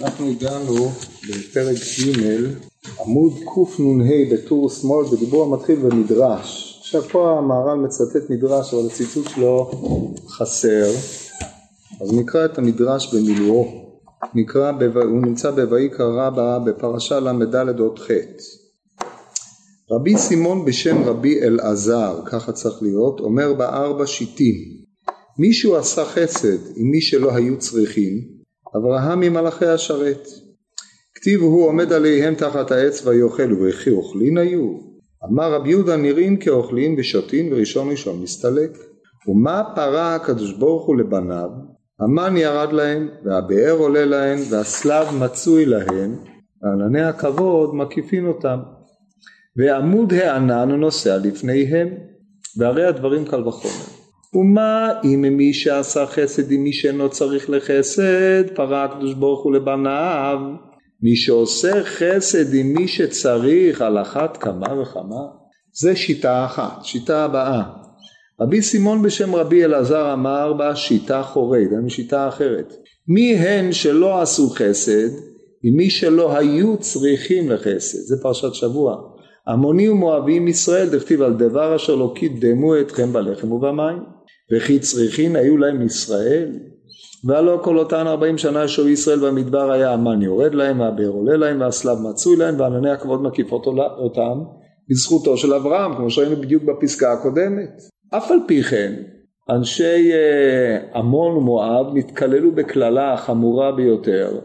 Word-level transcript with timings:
אנחנו 0.00 0.30
הגענו 0.30 0.90
בפרק 1.28 1.76
ג' 1.76 2.26
עמוד 3.00 3.32
קנ"ה 3.32 4.14
בטור 4.32 4.70
שמאל 4.70 5.06
בדיבור 5.06 5.44
המתחיל 5.44 5.76
במדרש. 5.76 6.78
עכשיו 6.80 7.02
פה 7.02 7.38
המהר"ל 7.38 7.78
מצטט 7.78 8.30
מדרש 8.30 8.74
אבל 8.74 8.86
הציטוט 8.86 9.28
שלו 9.28 9.70
חסר. 10.28 10.90
אז 12.00 12.12
נקרא 12.12 12.44
את 12.44 12.58
המדרש 12.58 13.14
במילואו. 13.14 13.82
נקרא, 14.34 14.72
הוא 14.94 15.22
נמצא 15.26 15.50
בויקרא 15.50 16.26
רבה 16.26 16.58
בפרשה 16.58 17.20
ל"ד 17.20 17.78
עוד 17.78 17.98
ח' 17.98 18.10
רבי 19.90 20.18
סימון 20.18 20.64
בשם 20.64 21.02
רבי 21.04 21.42
אלעזר, 21.42 22.20
ככה 22.26 22.52
צריך 22.52 22.82
להיות, 22.82 23.20
אומר 23.20 23.52
בארבע 23.52 24.06
שיטים 24.06 24.54
מישהו 25.38 25.76
עשה 25.76 26.04
חסד 26.04 26.58
עם 26.76 26.90
מי 26.90 27.00
שלא 27.00 27.34
היו 27.34 27.58
צריכים, 27.58 28.31
אברהם 28.76 29.20
ממלאכי 29.20 29.66
השרת. 29.66 30.28
כתיב 31.14 31.40
הוא 31.40 31.66
עומד 31.66 31.92
עליהם 31.92 32.34
תחת 32.34 32.70
העץ 32.70 33.06
ויאכלו 33.06 33.56
וכי 33.68 33.90
אוכלין 33.90 34.38
היו. 34.38 34.78
אמר 35.24 35.52
רבי 35.52 35.70
יהודה 35.70 35.96
נראים 35.96 36.36
כאוכלין 36.36 36.94
ושותין 36.98 37.52
וראשון 37.52 37.90
ראשון 37.90 38.22
מסתלק. 38.22 38.70
ומה 39.28 39.62
פרה 39.74 40.14
הקדוש 40.14 40.52
ברוך 40.52 40.86
הוא 40.86 40.96
לבניו? 40.96 41.48
המן 42.00 42.36
ירד 42.36 42.72
להם 42.72 43.08
והבאר 43.24 43.76
עולה 43.78 44.04
להם 44.04 44.38
והסלב 44.50 45.06
מצוי 45.20 45.66
להם 45.66 46.16
וענני 46.62 47.02
הכבוד 47.02 47.74
מקיפין 47.74 48.26
אותם. 48.26 48.58
ועמוד 49.56 50.12
הענן 50.12 50.70
נוסע 50.70 51.18
לפניהם 51.24 51.88
והרי 52.58 52.86
הדברים 52.86 53.24
קל 53.24 53.48
וחומר. 53.48 54.01
ומה 54.34 54.92
אם 55.04 55.24
מי 55.36 55.54
שעשה 55.54 56.06
חסד 56.06 56.52
עם 56.52 56.62
מי 56.62 56.72
שאינו 56.72 57.10
צריך 57.10 57.50
לחסד 57.50 58.50
פרה 58.54 58.84
הקדוש 58.84 59.14
ברוך 59.14 59.44
הוא 59.44 59.52
לבניו 59.52 60.38
מי 61.02 61.16
שעושה 61.16 61.84
חסד 61.84 62.54
עם 62.54 62.72
מי 62.72 62.88
שצריך 62.88 63.82
על 63.82 63.98
אחת 63.98 64.36
כמה 64.36 64.80
וכמה 64.80 65.20
זה 65.72 65.96
שיטה 65.96 66.44
אחת 66.44 66.84
שיטה 66.84 67.24
הבאה 67.24 67.62
רבי 68.42 68.62
סימון 68.62 69.02
בשם 69.02 69.34
רבי 69.34 69.64
אלעזר 69.64 70.12
אמר 70.12 70.52
בה 70.52 70.76
שיטה 70.76 71.22
חורית, 71.22 71.70
זה 71.70 71.76
שיטה 71.90 72.28
אחרת. 72.28 72.74
מי 73.08 73.34
הן 73.34 73.72
שלא 73.72 74.22
עשו 74.22 74.50
חסד 74.50 75.08
עם 75.62 75.76
מי 75.76 75.90
שלא 75.90 76.36
היו 76.36 76.76
צריכים 76.76 77.50
לחסד, 77.50 77.98
זה 77.98 78.22
פרשת 78.22 78.54
שבוע. 78.54 78.96
עמוני 79.48 79.88
ומואבים 79.88 80.48
ישראל 80.48 80.88
דכתיב 80.88 81.22
על 81.22 81.34
דבר 81.34 81.76
אשר 81.76 81.94
לא 81.94 82.12
קידמו 82.16 82.80
אתכם 82.80 83.12
בלחם 83.12 83.52
ובמים. 83.52 84.02
וכי 84.52 84.78
צריכין 84.78 85.36
היו 85.36 85.56
להם 85.56 85.82
ישראל? 85.82 86.48
והלא 87.24 87.60
כל 87.62 87.78
אותן 87.78 88.06
ארבעים 88.06 88.38
שנה 88.38 88.68
שהו 88.68 88.88
ישראל 88.88 89.18
במדבר 89.18 89.72
היה 89.72 89.92
המן 89.92 90.22
יורד 90.22 90.54
להם 90.54 90.80
והבאר 90.80 91.08
עולה 91.08 91.36
להם 91.36 91.60
והסלב 91.60 91.98
מצוי 92.10 92.36
להם 92.36 92.60
וענני 92.60 92.90
הכבוד 92.90 93.22
מקיפות 93.22 93.66
אותם 93.98 94.42
בזכותו 94.90 95.36
של 95.36 95.54
אברהם 95.54 95.94
כמו 95.96 96.10
שראינו 96.10 96.36
בדיוק 96.36 96.62
בפסקה 96.62 97.12
הקודמת. 97.12 97.80
אף 98.10 98.30
על 98.30 98.38
פי 98.46 98.62
כן 98.62 98.92
אנשי 99.50 100.12
אה, 100.12 100.98
עמון 100.98 101.36
ומואב 101.36 101.86
נתקללו 101.94 102.52
בקללה 102.52 103.12
החמורה 103.12 103.72
ביותר. 103.72 104.38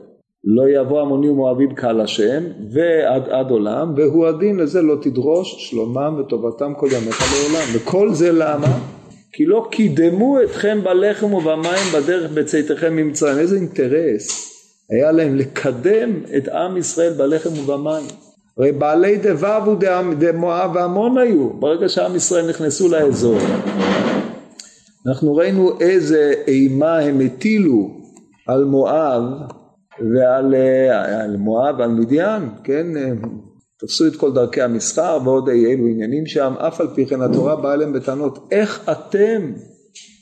לא 0.44 0.70
יבוא 0.70 1.02
עמוני 1.02 1.30
ומואבים 1.30 1.76
קהל 1.76 2.02
השם 2.02 2.44
ועד 2.74 3.30
עד 3.30 3.52
עולם 3.52 3.94
והוא 3.98 4.28
הדין 4.28 4.58
לזה 4.58 4.82
לא 4.82 4.96
תדרוש 5.02 5.70
שלומם 5.70 6.20
וטובתם 6.20 6.74
כל 6.78 6.88
ימיך 6.88 7.22
לעולם. 7.22 7.66
וכל 7.76 8.14
זה 8.14 8.32
למה? 8.32 8.97
כי 9.38 9.46
לא 9.46 9.68
קידמו 9.72 10.42
אתכם 10.42 10.80
בלחם 10.84 11.34
ובמים 11.34 11.92
בדרך 11.94 12.32
בצאתכם 12.32 12.96
ממצרים. 12.96 13.38
איזה 13.38 13.56
אינטרס 13.56 14.54
היה 14.90 15.12
להם 15.12 15.36
לקדם 15.36 16.10
את 16.38 16.48
עם 16.48 16.78
ישראל 16.78 17.14
בלחם 17.14 17.50
ובמים. 17.60 18.06
הרי 18.58 18.72
בעלי 18.72 19.18
דבב 19.18 19.62
ודמואב 20.12 20.72
ועמון 20.76 21.18
היו, 21.18 21.50
ברגע 21.50 21.90
שעם 21.90 22.16
ישראל 22.16 22.50
נכנסו 22.50 22.90
לאזור. 22.90 23.40
אנחנו 25.08 25.36
ראינו 25.36 25.80
איזה 25.80 26.34
אימה 26.48 27.00
הם 27.00 27.20
הטילו 27.20 27.92
על 28.48 28.66
מואב 28.66 29.24
ועל 30.14 30.56
על 31.24 31.38
מואב 31.38 31.76
ועל 31.80 31.92
מדיין, 31.92 32.50
כן, 32.64 32.88
תפסו 33.80 34.08
את 34.08 34.16
כל 34.16 34.34
דרכי 34.34 34.62
המסחר 34.62 35.20
ועוד 35.24 35.50
אי 35.50 35.66
אלו 35.66 35.88
עניינים 35.88 36.26
שם, 36.26 36.54
אף 36.58 36.82
על 36.82 36.88
פי 36.96 37.06
כן 37.06 37.22
התורה 37.22 37.56
באה 37.56 37.74
אליהם 37.74 37.94
בטענות, 37.94 38.48
איך 38.52 38.90
אתם, 38.92 39.52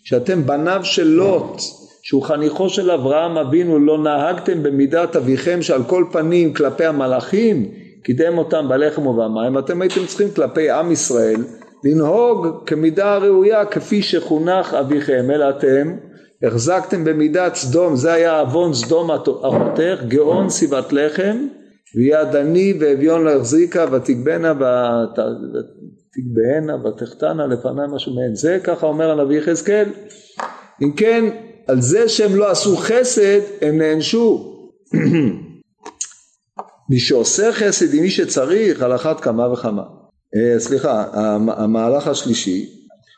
שאתם 0.03 0.45
בניו 0.45 0.79
של 0.83 1.07
לוט, 1.07 1.61
שהוא 2.03 2.23
חניכו 2.23 2.69
של 2.69 2.91
אברהם 2.91 3.37
אבינו, 3.37 3.79
לא 3.79 3.97
נהגתם 3.97 4.63
במידת 4.63 5.15
אביכם 5.15 5.61
שעל 5.61 5.83
כל 5.83 6.05
פנים 6.11 6.53
כלפי 6.53 6.85
המלאכים, 6.85 7.71
קידם 8.03 8.37
אותם 8.37 8.65
בלחם 8.69 9.07
ובמים, 9.07 9.57
אתם 9.57 9.81
הייתם 9.81 10.05
צריכים 10.05 10.31
כלפי 10.31 10.69
עם 10.69 10.91
ישראל 10.91 11.43
לנהוג 11.83 12.47
כמידה 12.65 13.13
הראויה 13.13 13.65
כפי 13.65 14.01
שחונך 14.01 14.73
אביכם, 14.73 15.31
אלא 15.31 15.49
אתם 15.49 15.95
החזקתם 16.43 17.03
במידת 17.03 17.55
סדום, 17.55 17.95
זה 17.95 18.13
היה 18.13 18.39
עוון 18.39 18.73
סדום 18.73 19.11
אחותך, 19.11 20.03
גאון 20.07 20.49
סיבת 20.49 20.93
לחם 20.93 21.37
ויד 21.95 22.35
עני 22.35 22.73
ואביון 22.79 23.23
לא 23.23 23.29
החזיקה 23.29 23.85
ותגבנה 23.91 24.53
ותגבהנה 26.15 26.87
ותחתנה 26.87 27.47
לפני 27.47 27.81
משהו 27.95 28.15
מהן 28.15 28.35
זה 28.35 28.59
ככה 28.63 28.87
אומר 28.87 29.11
הנביא 29.11 29.37
יחזקאל. 29.37 29.89
אם 30.81 30.91
כן 30.91 31.25
על 31.67 31.81
זה 31.81 32.09
שהם 32.09 32.35
לא 32.35 32.51
עשו 32.51 32.77
חסד 32.77 33.39
הם 33.61 33.77
נענשו. 33.77 34.51
מי 36.89 36.99
שעושה 36.99 37.53
חסד 37.53 37.93
עם 37.93 38.01
מי 38.01 38.09
שצריך 38.09 38.81
על 38.81 38.95
אחת 38.95 39.19
כמה 39.19 39.53
וכמה. 39.53 39.83
אה, 40.35 40.59
סליחה 40.59 41.05
המהלך 41.47 42.07
השלישי 42.07 42.69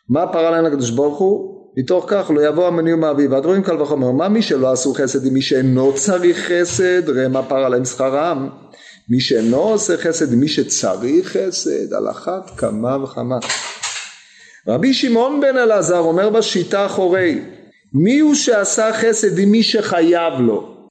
מה 0.10 0.34
פרה 0.34 0.52
להם 0.52 0.66
הקדוש 0.66 0.90
ברוך 0.90 1.20
הוא 1.20 1.57
מתוך 1.78 2.06
כך 2.08 2.32
לא 2.36 2.48
יבוא 2.48 2.68
המניע 2.68 2.96
ומאביב 2.96 3.32
ועד 3.32 3.46
רואים 3.46 3.64
קל 3.64 3.82
וחומר 3.82 4.12
מה 4.12 4.30
מי 4.30 4.42
שלא 4.42 4.72
עשו 4.72 4.94
חסד 4.94 5.26
עם 5.26 5.34
מי 5.34 5.42
שאינו 5.42 5.94
צריך 5.96 6.52
חסד? 6.52 7.10
ראה 7.10 7.28
מה 7.28 7.44
פרה 7.44 7.70
להם 7.70 7.86
שכרם. 7.86 8.50
מי 9.10 9.20
שאינו 9.20 9.58
עושה 9.58 9.98
חסד 9.98 10.36
מי 10.36 10.48
שצריך 10.48 11.38
חסד 11.38 11.94
על 11.94 12.10
אחת 12.10 12.52
כמה 12.58 13.04
וכמה. 13.04 13.38
רבי 14.68 14.94
שמעון 14.94 15.42
בן 15.42 15.58
אלעזר 15.58 16.00
אומר 16.00 16.30
בשיטה 16.30 16.86
אחורי 16.86 17.42
מי 17.94 18.20
הוא 18.20 18.36
שעשה 18.36 18.94
חסד 18.94 19.40
עם 19.40 19.50
מי 19.52 19.64
שחייב 19.64 20.34
לו? 20.40 20.88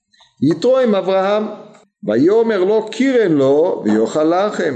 יתרו 0.51 0.79
עם 0.79 0.95
אברהם 0.95 1.47
ויאמר 2.05 2.65
לו 2.65 2.89
קירן 2.91 3.33
לו 3.33 3.83
ויאכל 3.85 4.25
לחם 4.25 4.75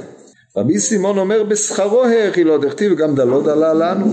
רבי 0.56 0.78
סימון 0.78 1.18
אומר 1.18 1.42
בשכרו 1.42 2.04
האכילו 2.04 2.58
דכתיב 2.58 2.94
גם 2.94 3.14
דלו 3.14 3.42
דלה 3.42 3.74
לנו 3.74 4.06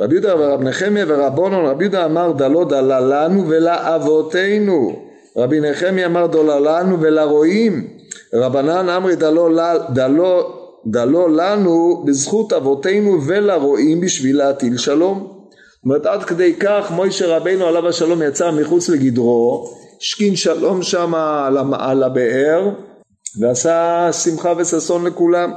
רבי 0.00 0.14
יהודה 0.14 0.36
ורב 0.36 0.62
נחמיה 0.62 1.04
ורבונון 1.08 1.66
רבי 1.66 1.84
יהודה 1.84 2.04
אמר 2.04 2.32
דלו 2.32 2.64
דלה 2.64 3.00
לנו 3.00 3.48
ולאבותינו 3.48 5.04
רבי 5.36 5.60
נחמיה 5.60 6.06
אמר 6.06 6.26
דולה 6.26 6.60
לנו 6.60 7.00
ולרועים 7.00 7.88
רבנן 8.34 8.88
אמרי 8.88 9.16
דלו, 9.16 9.48
דלו, 9.94 10.52
דלו 10.86 11.28
לנו 11.28 12.02
בזכות 12.06 12.52
אבותינו 12.52 13.18
ולרועים 13.26 14.00
בשביל 14.00 14.38
להטיל 14.38 14.76
שלום. 14.76 15.18
זאת 15.18 15.84
אומרת 15.84 16.06
עד 16.06 16.24
כדי 16.24 16.54
כך 16.60 16.90
מוישה 16.90 17.36
רבינו 17.36 17.66
עליו 17.66 17.88
השלום 17.88 18.22
יצא 18.22 18.50
מחוץ 18.50 18.88
לגדרו, 18.88 19.70
השכין 20.00 20.36
שלום 20.36 20.82
שם 20.82 21.14
על 21.72 22.02
הבאר 22.02 22.70
ועשה 23.40 24.08
שמחה 24.12 24.52
וששון 24.58 25.06
לכולם. 25.06 25.52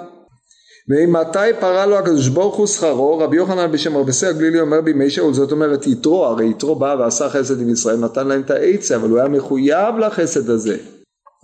ומתי 0.90 1.54
פרה 1.60 1.86
לו 1.86 1.98
הקדוש 1.98 2.28
ברוך 2.28 2.56
הוא 2.56 2.68
שכרו? 2.68 3.20
רבי 3.20 3.38
יוחנן 3.38 3.72
בשם 3.72 3.98
רבי 3.98 4.12
סי 4.12 4.28
הגלילי 4.28 4.60
אומר 4.60 4.82
בימי 4.82 5.10
שאול 5.10 5.34
זאת 5.34 5.52
אומרת 5.52 5.88
יתרו 5.88 6.26
הרי 6.26 6.50
יתרו 6.50 6.76
בא 6.76 6.96
ועשה 7.00 7.30
חסד 7.30 7.62
עם 7.62 7.70
ישראל 7.70 7.98
נתן 7.98 8.28
להם 8.28 8.42
את 8.42 8.52
העצה 8.52 8.96
אבל 8.96 9.10
הוא 9.10 9.20
היה 9.20 9.28
מחויב 9.28 9.98
לחסד 10.00 10.50
הזה. 10.50 10.78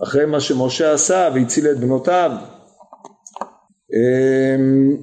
אחרי 0.02 0.26
מה 0.26 0.40
שמשה 0.40 0.92
עשה 0.92 1.28
והציל 1.34 1.68
את 1.68 1.80
בנותיו. 1.80 2.30
אמ, 3.94 4.96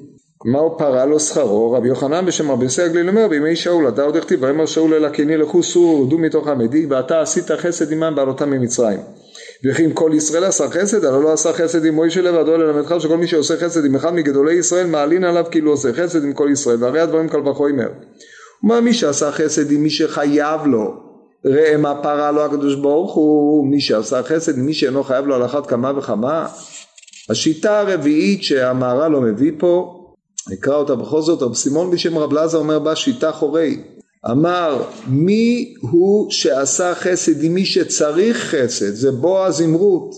מהו 0.45 0.77
פרה 0.77 1.05
לו 1.05 1.19
שכרו? 1.19 1.71
רבי 1.71 1.87
יוחנן 1.87 2.25
בשם 2.25 2.51
רבי 2.51 2.63
יוסי 2.63 2.81
הגליל 2.81 3.09
אומר 3.09 3.27
בימי 3.27 3.55
שאול 3.55 3.87
אתה 3.87 4.03
עוד 4.03 4.15
הכתיב 4.15 4.43
ויאמר 4.43 4.65
שאול 4.65 4.93
אל 4.93 5.05
הקיני 5.05 5.37
לכו 5.37 5.63
סורו 5.63 6.01
ורדו 6.01 6.17
מתוך 6.17 6.47
עמדי 6.47 6.85
ואתה 6.85 7.21
עשית 7.21 7.51
חסד 7.51 7.91
עמם 7.91 8.13
בעלותם 8.15 8.49
ממצרים 8.49 8.99
וכי 9.65 9.85
אם 9.85 9.93
כל 9.93 10.11
ישראל 10.13 10.43
עשה 10.43 10.69
חסד 10.69 11.05
הלא 11.05 11.23
לא 11.23 11.33
עשה 11.33 11.53
חסד 11.53 11.85
עם 11.85 11.95
מוישה 11.95 12.21
לבדו 12.21 12.57
ללמדך 12.57 12.95
שכל 12.99 13.17
מי 13.17 13.27
שעושה 13.27 13.57
חסד 13.57 13.85
עם 13.85 13.95
אחד 13.95 14.13
מגדולי 14.13 14.53
ישראל 14.53 14.87
מעלין 14.87 15.23
עליו 15.23 15.45
כאילו 15.51 15.71
עושה 15.71 15.93
חסד 15.93 16.23
עם 16.23 16.33
כל 16.33 16.49
ישראל 16.51 16.83
והרי 16.83 16.99
הדברים 16.99 17.29
קל 17.29 17.47
וחומר. 17.47 17.87
ומה 18.63 18.81
מי 18.81 18.93
שעשה 18.93 19.31
חסד 19.31 19.71
עם 19.71 19.83
מי 19.83 19.89
שחייב 19.89 20.65
לו? 20.65 20.93
ראה 21.45 21.77
מה 21.77 22.03
פרה 22.03 22.31
לו 22.31 22.45
הקדוש 22.45 22.75
ברוך 22.75 23.13
הוא 23.13 23.67
מי 23.67 23.81
שעשה 23.81 24.23
חסד 24.23 24.57
מי 24.57 24.73
שאינו 24.73 25.03
חייב 25.03 25.25
לו 25.25 25.35
על 25.35 25.45
אחת 25.45 25.67
כמה 25.67 25.97
וכמה. 25.97 26.47
השיטה 27.29 27.79
הרביעית 27.79 28.43
שהמהר"ל 28.43 29.11
לא 29.11 29.21
מביא 29.21 29.51
פה 29.57 30.01
נקרא 30.51 30.75
אותה 30.75 30.95
בכל 30.95 31.21
זאת 31.21 31.41
רב 31.41 31.53
סימון 31.53 31.91
בשם 31.91 32.17
רב 32.17 32.33
לזר 32.33 32.57
אומר 32.57 32.79
בה 32.79 32.95
שיטה 32.95 33.31
חורי 33.31 33.83
אמר 34.25 34.83
מי 35.07 35.73
הוא 35.81 36.31
שעשה 36.31 36.95
חסד 36.95 37.43
עם 37.43 37.53
מי 37.53 37.65
שצריך 37.65 38.37
חסד? 38.37 38.93
זה 38.93 39.11
בועז 39.11 39.61
עם 39.61 39.73
רות 39.73 40.11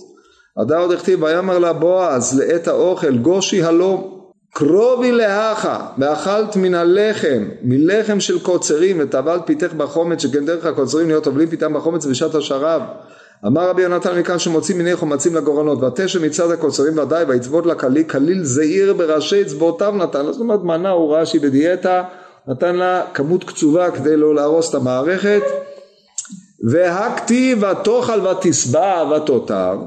הדר 0.58 0.80
עוד 0.80 0.92
הכתיב 0.92 1.24
ויאמר 1.24 1.60
לה 1.60 1.74
בועז 1.74 2.40
לעת 2.40 2.68
האוכל 2.68 3.18
גושי 3.18 3.64
הלום 3.64 4.20
קרובי 4.54 5.12
להכה 5.12 5.88
ואכלת 5.98 6.56
מן 6.56 6.74
הלחם 6.74 7.50
מלחם 7.64 8.20
של 8.20 8.40
קוצרים 8.40 8.98
וטבלת 9.00 9.42
פיתך 9.46 9.74
בחומץ 9.74 10.22
שכן 10.22 10.46
דרך 10.46 10.66
הקוצרים 10.66 11.08
להיות 11.08 11.24
טובלים 11.24 11.50
פיתם 11.50 11.74
בחומץ 11.74 12.06
בשעת 12.06 12.36
השרב 12.36 12.82
אמר 13.48 13.70
רבי 13.70 13.82
יונתן 13.82 14.20
מכאן 14.20 14.40
שמוצאים 14.40 14.78
מיני 14.78 14.96
חומצים 14.96 15.36
לגורנות 15.36 15.84
ותשע 15.84 16.20
מצד 16.20 16.52
הקוצרים 16.52 16.98
ודאי 16.98 17.24
ויצבות 17.24 17.66
לכליל 17.66 18.04
כליל 18.04 18.44
זעיר 18.44 18.94
בראשי 18.94 19.42
אצבעותיו 19.42 19.94
נתן. 19.98 20.32
זאת 20.32 20.42
אומרת 20.42 20.64
מנה 20.64 20.90
הוא 20.90 21.16
רש"י 21.16 21.40
בדיאטה 21.40 22.04
נתן 22.48 22.76
לה 22.76 23.02
כמות 23.14 23.44
קצובה 23.44 23.92
כדי 23.92 24.18
לא 24.18 24.36
להרוס 24.36 24.70
את 24.70 24.76
המערכת. 24.76 25.42
והכתיב 26.70 27.64
ותאכל 27.64 28.28
ותשבע 28.28 29.04
ותותר 29.12 29.78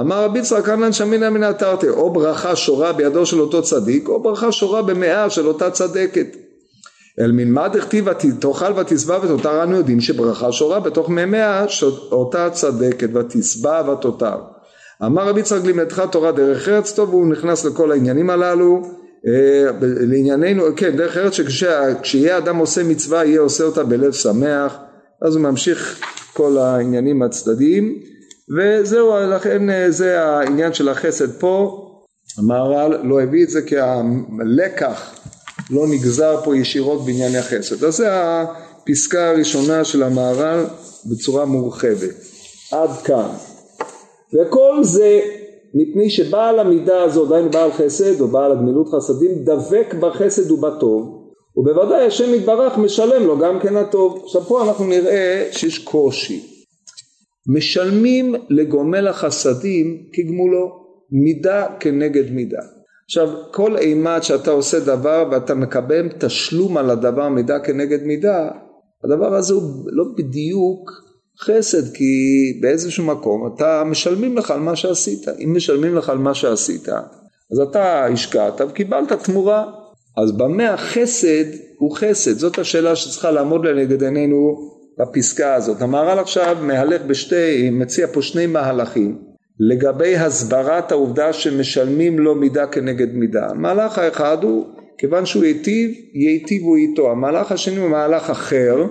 אמר 0.00 0.24
רבי 0.24 0.38
יצחק 0.38 0.64
כהנן 0.64 0.92
שמינא 0.92 1.30
מן 1.30 1.42
התרתי 1.42 1.88
או 1.88 2.12
ברכה 2.12 2.56
שורה 2.56 2.92
בידו 2.92 3.26
של 3.26 3.40
אותו 3.40 3.62
צדיק 3.62 4.08
או 4.08 4.22
ברכה 4.22 4.52
שורה 4.52 4.82
במאה 4.82 5.30
של 5.30 5.46
אותה 5.46 5.70
צדקת. 5.70 6.26
אל 7.20 7.32
מלמד 7.32 7.76
הכתיב 7.76 8.06
ותאכל 8.06 8.72
ותשבע 8.76 9.18
ותותר 9.22 9.62
אנו 9.62 9.76
יודעים 9.76 10.00
שברכה 10.00 10.52
שורה 10.52 10.80
בתוך 10.80 11.08
מימיה 11.08 11.64
אותה 12.12 12.50
צדקת 12.50 13.08
ותשבע 13.14 13.82
ותותר 13.92 14.36
אמר 15.04 15.28
רבי 15.28 15.40
יצחק 15.40 15.64
לימדך 15.64 16.00
תורה 16.10 16.32
דרך 16.32 16.68
ארץ 16.68 16.92
טוב 16.92 17.08
והוא 17.08 17.26
נכנס 17.26 17.64
לכל 17.64 17.92
העניינים 17.92 18.30
הללו 18.30 18.82
לענייננו 19.80 20.64
כן 20.76 20.96
דרך 20.96 21.16
ארץ 21.16 21.32
שכשיהיה 21.32 22.38
אדם 22.38 22.56
עושה 22.56 22.82
מצווה 22.82 23.24
יהיה 23.24 23.40
עושה 23.40 23.64
אותה 23.64 23.84
בלב 23.84 24.12
שמח 24.12 24.76
אז 25.22 25.36
הוא 25.36 25.42
ממשיך 25.42 26.00
כל 26.32 26.58
העניינים 26.58 27.22
הצדדיים. 27.22 27.98
וזהו 28.58 29.14
לכן 29.30 29.70
אה, 29.70 29.90
זה 29.90 30.22
העניין 30.22 30.72
של 30.72 30.88
החסד 30.88 31.40
פה. 31.40 31.86
המהר"ל 32.38 32.98
לא 33.02 33.20
הביא 33.20 33.44
את 33.44 33.50
זה 33.50 33.62
כי 33.62 33.76
הלקח 33.78 35.14
לא 35.70 35.86
נגזר 35.86 36.40
פה 36.44 36.56
ישירות 36.56 37.04
בענייני 37.04 37.38
החסד. 37.38 37.84
אז 37.84 37.96
זה 37.96 38.08
הפסקה 38.12 39.30
הראשונה 39.30 39.84
של 39.84 40.02
המהר"ל 40.02 40.64
בצורה 41.06 41.44
מורחבת. 41.44 42.14
עד 42.72 42.90
כאן. 43.04 43.28
וכל 44.34 44.78
זה 44.82 45.20
מפני 45.74 46.10
שבעל 46.10 46.58
המידה 46.58 47.02
הזו, 47.02 47.26
דהיינו 47.26 47.50
בעל 47.50 47.72
חסד 47.72 48.20
או 48.20 48.28
בעל 48.28 48.52
הגמילות 48.52 48.88
חסדים, 48.88 49.30
דבק 49.44 49.94
בחסד 50.00 50.50
ובטוב, 50.50 51.20
ובוודאי 51.56 52.06
השם 52.06 52.34
יתברך 52.34 52.78
משלם 52.78 53.26
לו 53.26 53.38
גם 53.38 53.60
כן 53.60 53.76
הטוב. 53.76 54.22
עכשיו 54.24 54.42
פה 54.42 54.68
אנחנו 54.68 54.86
נראה 54.86 55.48
שיש 55.52 55.78
קושי. 55.78 56.46
משלמים 57.46 58.34
לגומל 58.50 59.08
החסדים 59.08 60.02
כגמולו, 60.12 60.80
מידה 61.10 61.66
כנגד 61.80 62.30
מידה. 62.32 62.62
עכשיו 63.04 63.28
כל 63.52 63.76
אימת 63.76 64.22
שאתה 64.22 64.50
עושה 64.50 64.80
דבר 64.80 65.28
ואתה 65.30 65.54
מקבל 65.54 66.08
תשלום 66.18 66.76
על 66.76 66.90
הדבר 66.90 67.28
מידה 67.28 67.58
כנגד 67.58 68.02
מידה, 68.02 68.48
הדבר 69.04 69.34
הזה 69.34 69.54
הוא 69.54 69.62
לא 69.86 70.04
בדיוק 70.16 70.90
חסד 71.40 71.92
כי 71.94 72.12
באיזשהו 72.60 73.04
מקום 73.04 73.52
אתה 73.54 73.82
משלמים 73.86 74.36
לך 74.36 74.50
על 74.50 74.60
מה 74.60 74.76
שעשית. 74.76 75.28
אם 75.44 75.56
משלמים 75.56 75.96
לך 75.96 76.08
על 76.08 76.18
מה 76.18 76.34
שעשית 76.34 76.88
אז 77.52 77.60
אתה 77.70 78.04
השקעת 78.04 78.60
וקיבלת 78.68 79.12
תמורה. 79.12 79.64
אז 80.16 80.32
במה 80.32 80.74
החסד 80.74 81.44
הוא 81.78 81.96
חסד? 81.96 82.38
זאת 82.38 82.58
השאלה 82.58 82.96
שצריכה 82.96 83.30
לעמוד 83.30 83.66
לנגד 83.66 84.02
עינינו 84.02 84.70
בפסקה 84.98 85.54
הזאת. 85.54 85.82
המהר"ל 85.82 86.18
עכשיו 86.18 86.56
מהלך 86.60 87.02
בשתי 87.02 87.70
מציע 87.70 88.06
פה 88.12 88.22
שני 88.22 88.46
מהלכים 88.46 89.18
לגבי 89.60 90.16
הסברת 90.16 90.92
העובדה 90.92 91.32
שמשלמים 91.32 92.18
לו 92.18 92.34
מידה 92.34 92.66
כנגד 92.66 93.14
מידה. 93.14 93.46
המהלך 93.50 93.98
האחד 93.98 94.44
הוא 94.44 94.66
כיוון 94.98 95.26
שהוא 95.26 95.44
ייטיב 95.44 95.90
ייטיבו 96.14 96.76
איתו. 96.76 97.10
המהלך 97.10 97.52
השני 97.52 97.80
הוא 97.80 97.88
מהלך 97.88 98.30
אחר 98.30 98.86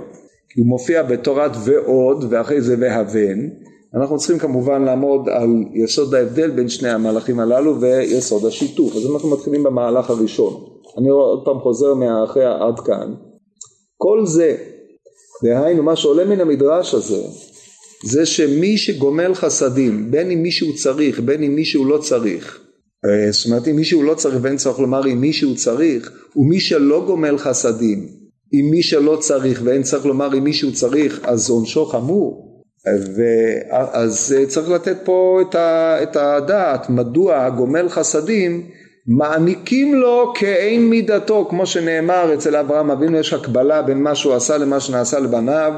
כי 0.50 0.60
הוא 0.60 0.68
מופיע 0.68 1.04
בתורת 1.04 1.52
ועוד 1.64 2.26
ואחרי 2.30 2.62
זה 2.62 2.76
והבן. 2.80 3.50
אנחנו 3.96 4.18
צריכים 4.18 4.40
כמובן 4.40 4.82
לעמוד 4.82 5.30
על 5.30 5.50
יסוד 5.74 6.16
ההבדל 6.16 6.52
בין 6.52 6.70
שני 6.70 6.90
המהלכים 6.90 7.40
הללו 7.40 7.82
ויסוד 7.82 8.46
השיתוף. 8.46 8.96
אז 8.96 9.12
אנחנו 9.14 9.30
מתחילים 9.30 9.64
במהלך 9.64 10.10
הראשון. 10.10 10.54
אני 10.98 11.10
עוד 11.10 11.46
פעם 11.46 11.60
חוזר 11.60 11.94
מאחרי 11.94 12.46
עד 12.46 12.80
כאן. 12.80 13.14
כל 13.98 14.26
זה 14.26 14.58
דהיינו 15.44 15.84
מה 15.84 15.96
שעולה 15.96 16.26
מן 16.26 16.40
המדרש 16.40 16.94
הזה 16.94 17.22
זה 18.04 18.26
שמי 18.26 18.78
שגומל 18.78 19.34
חסדים 19.34 20.12
בין 20.12 20.32
אם 20.32 20.44
מישהו 20.44 20.76
צריך 20.76 21.20
בין 21.20 21.44
אם 21.44 21.56
מישהו 21.56 21.86
לא 21.86 21.98
צריך 21.98 22.60
אה, 23.06 23.32
זאת 23.32 23.46
אומרת 23.46 23.68
אם 23.68 23.76
מישהו 23.76 24.04
לא 24.04 24.14
צריך 24.14 24.36
ואין 24.42 24.58
צורך 24.58 24.80
לומר 24.80 25.08
אם 25.08 25.22
מישהו 25.22 25.56
צריך 25.56 26.12
ומי 26.36 26.60
שלא 26.60 27.04
גומל 27.06 27.38
חסדים 27.38 28.08
עם 28.52 28.70
מי 28.70 28.84
שלא 28.84 29.16
צריך 29.16 29.62
ואין 29.64 29.84
צריך 29.84 30.06
לומר 30.06 30.38
אם 30.38 30.44
מישהו 30.44 30.74
צריך 30.74 31.20
אז 31.24 31.50
עונשו 31.50 31.86
חמור. 31.86 32.50
אז 33.94 34.36
צריך 34.48 34.70
לתת 34.70 34.98
פה 35.04 35.40
את 36.04 36.16
הדעת 36.16 36.90
מדוע 36.90 37.46
הגומל 37.46 37.90
חסדים 37.90 38.70
מעניקים 39.08 39.96
לו 39.96 40.34
כאין 40.36 40.90
מידתו 40.90 41.48
כמו 41.50 41.66
שנאמר 41.66 42.34
אצל 42.34 42.56
אברהם 42.56 42.92
אבינו 42.92 43.18
יש 43.18 43.34
הקבלה 43.34 43.82
בין 43.82 44.04
מה 44.04 44.16
שהוא 44.16 44.34
עשה 44.34 44.58
למה 44.58 44.80
שנעשה 44.80 45.20
לבניו 45.20 45.74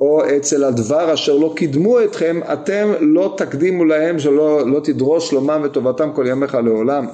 או 0.00 0.36
אצל 0.36 0.64
הדבר 0.64 1.14
אשר 1.14 1.36
לא 1.36 1.52
קידמו 1.56 2.02
אתכם 2.04 2.40
אתם 2.52 2.92
לא 3.00 3.34
תקדימו 3.36 3.84
להם 3.84 4.18
שלא 4.18 4.70
לא 4.70 4.80
תדרוש 4.80 5.30
שלומם 5.30 5.62
וטובתם 5.64 6.12
כל 6.12 6.26
ימיך 6.28 6.54
לעולם. 6.54 7.06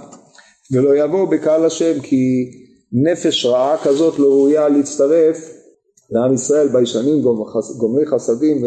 ולא 0.73 0.97
יבואו 0.97 1.27
בקהל 1.27 1.65
השם 1.65 2.01
כי 2.03 2.51
נפש 2.93 3.47
רעה 3.47 3.77
כזאת 3.85 4.19
לא 4.19 4.29
ראויה 4.29 4.69
להצטרף 4.69 5.37
לעם 6.11 6.35
ישראל 6.35 6.69
ביישנים 6.69 7.23
גומרי 7.79 8.07
חסדים 8.07 8.65
ו... 8.65 8.67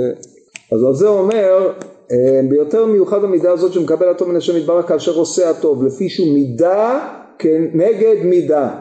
אז 0.72 0.84
על 0.84 0.94
זה 0.94 1.08
אומר 1.08 1.72
אה, 2.12 2.42
ביותר 2.50 2.86
מיוחד 2.86 3.24
המידה 3.24 3.52
הזאת 3.52 3.74
שמקבל 3.74 4.10
הטוב 4.10 4.30
מן 4.30 4.36
השם 4.36 4.58
יתברך 4.58 4.88
כאשר 4.88 5.16
עושה 5.16 5.50
הטוב 5.50 5.84
לפי 5.84 6.10
שהוא 6.10 6.34
מידה 6.34 7.08
כנגד 7.40 8.16
מידה. 8.24 8.76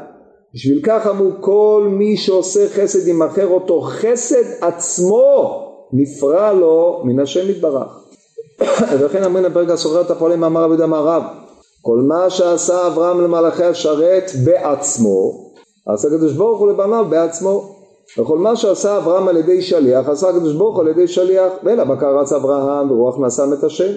בשביל 0.55 0.81
כך 0.83 1.07
אמרו 1.07 1.31
כל 1.41 1.89
מי 1.91 2.17
שעושה 2.17 2.69
חסד 2.69 3.09
ימכר 3.09 3.47
אותו 3.47 3.81
חסד 3.81 4.45
עצמו 4.61 5.61
נפרע 5.93 6.53
לו 6.53 7.03
מן 7.05 7.21
השם 7.21 7.51
יתברך. 7.51 8.05
ולכן 8.93 9.23
אמרין 9.23 9.45
הפרק 9.45 9.71
הסוחר 9.71 10.13
הפועלים 10.13 10.41
מאמר 10.41 10.65
אבי 10.65 10.77
דמר 10.77 11.07
רב 11.07 11.23
כל 11.85 11.99
מה 11.99 12.31
שעשה 12.31 12.87
אברהם 12.87 13.21
למלאכי 13.21 13.65
השרת 13.65 14.31
בעצמו, 14.45 15.51
עשה 15.87 16.09
הקדוש 16.09 16.33
ברוך 16.33 16.61
הוא 16.61 16.69
לבניו 16.69 17.07
בעצמו. 17.09 17.77
וכל 18.19 18.39
מה 18.39 18.57
שעשה 18.57 18.97
אברהם 18.97 19.29
על 19.29 19.37
ידי 19.37 19.63
שליח, 19.63 20.09
עשה 20.09 20.29
הקדוש 20.29 20.55
ברוך 20.55 20.77
הוא 20.77 20.85
על 20.85 20.89
ידי 20.89 21.09
שליח, 21.09 21.53
ואלא 21.63 21.85
בקר 21.85 22.19
רץ 22.19 22.33
אברהם 22.33 22.91
ורוח 22.91 23.19
נשם 23.19 23.53
את 23.53 23.65
השם. 23.65 23.93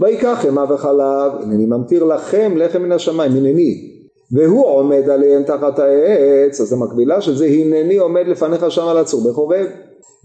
ויקח 0.00 0.38
חמא 0.42 0.64
וחלב, 0.68 1.32
הנני 1.42 1.66
ממטיר 1.66 2.04
לכם 2.04 2.52
לחם 2.56 2.82
מן 2.82 2.92
השמיים, 2.92 3.32
הנני. 3.32 3.90
והוא 4.32 4.66
עומד 4.66 5.10
עליהם 5.10 5.42
תחת 5.42 5.78
העץ, 5.78 6.60
אז 6.60 6.72
המקבילה 6.72 7.20
של 7.20 7.36
זה, 7.36 7.46
הנני 7.46 7.96
עומד 7.96 8.28
לפניך 8.28 8.70
שם 8.70 8.88
על 8.88 8.98
הצור 8.98 9.30
בחורב. 9.30 9.66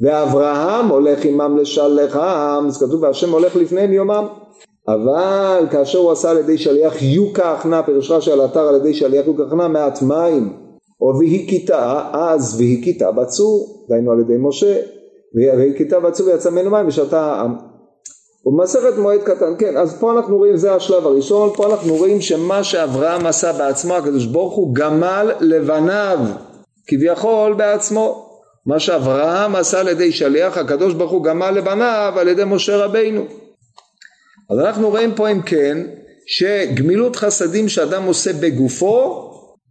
ואברהם 0.02 0.88
הולך 0.88 1.26
עמם 1.26 1.58
לשלחם, 1.58 2.66
אז 2.68 2.84
כתוב 2.84 3.04
והשם 3.04 3.32
הולך 3.32 3.56
לפניהם 3.56 3.94
יומם. 3.94 4.26
אבל 4.88 5.68
כאשר 5.72 6.00
הוא 6.00 6.12
עשה 6.12 6.32
על 6.32 6.38
ידי 6.38 6.58
שליח 6.58 7.02
יוקח 7.02 7.66
נא, 7.70 7.82
פירוש 7.82 8.12
רש"י 8.12 8.32
על 8.32 8.46
אתר 8.46 8.68
על 8.68 8.76
ידי 8.76 8.94
שליח 8.94 9.28
יוקח 9.28 9.54
נא 9.54 9.68
מעט 9.68 10.02
מים, 10.02 10.54
או 11.02 11.20
והכיתה, 11.20 12.10
אז 12.14 12.62
והכיתה 12.62 13.12
בצור, 13.12 13.86
דהיינו 13.90 14.12
על 14.12 14.20
ידי 14.20 14.38
משה, 14.40 14.76
והכיתה 15.36 16.00
בצור 16.00 16.28
ויצא 16.28 16.50
ממנו 16.50 16.70
מים 16.70 16.88
ושתה 16.88 17.46
ובמסכת 18.46 18.98
מועד 18.98 19.22
קטן, 19.24 19.54
כן, 19.58 19.78
אז 19.78 20.00
פה 20.00 20.12
אנחנו 20.12 20.38
רואים, 20.38 20.58
זה 20.58 20.74
השלב 20.74 21.08
הראשון, 21.08 21.50
פה 21.56 21.66
אנחנו 21.66 21.96
רואים 21.96 22.22
שמה 22.22 22.64
שאברהם 22.64 23.26
עשה 23.26 23.54
בעצמו, 23.54 23.94
הקדוש 23.94 24.26
ברוך 24.26 24.56
הוא 24.56 24.76
גמל 24.76 25.32
לבניו, 25.40 26.20
כביכול 26.88 27.54
בעצמו. 27.54 28.28
מה 28.66 28.80
שאברהם 28.80 29.56
עשה 29.56 29.80
על 29.80 29.88
ידי 29.88 30.12
שליח, 30.12 30.58
הקדוש 30.58 30.94
ברוך 30.94 31.12
הוא 31.12 31.24
גמל 31.24 31.52
לבניו 31.52 32.14
על 32.18 32.28
ידי 32.28 32.44
משה 32.46 32.86
רבינו. 32.86 33.22
אז 34.52 34.60
אנחנו 34.60 34.90
רואים 34.90 35.16
פה 35.16 35.32
אם 35.32 35.42
כן 35.42 35.78
שגמילות 36.26 37.16
חסדים 37.16 37.70
שאדם 37.70 38.04
עושה 38.04 38.34
בגופו 38.34 39.28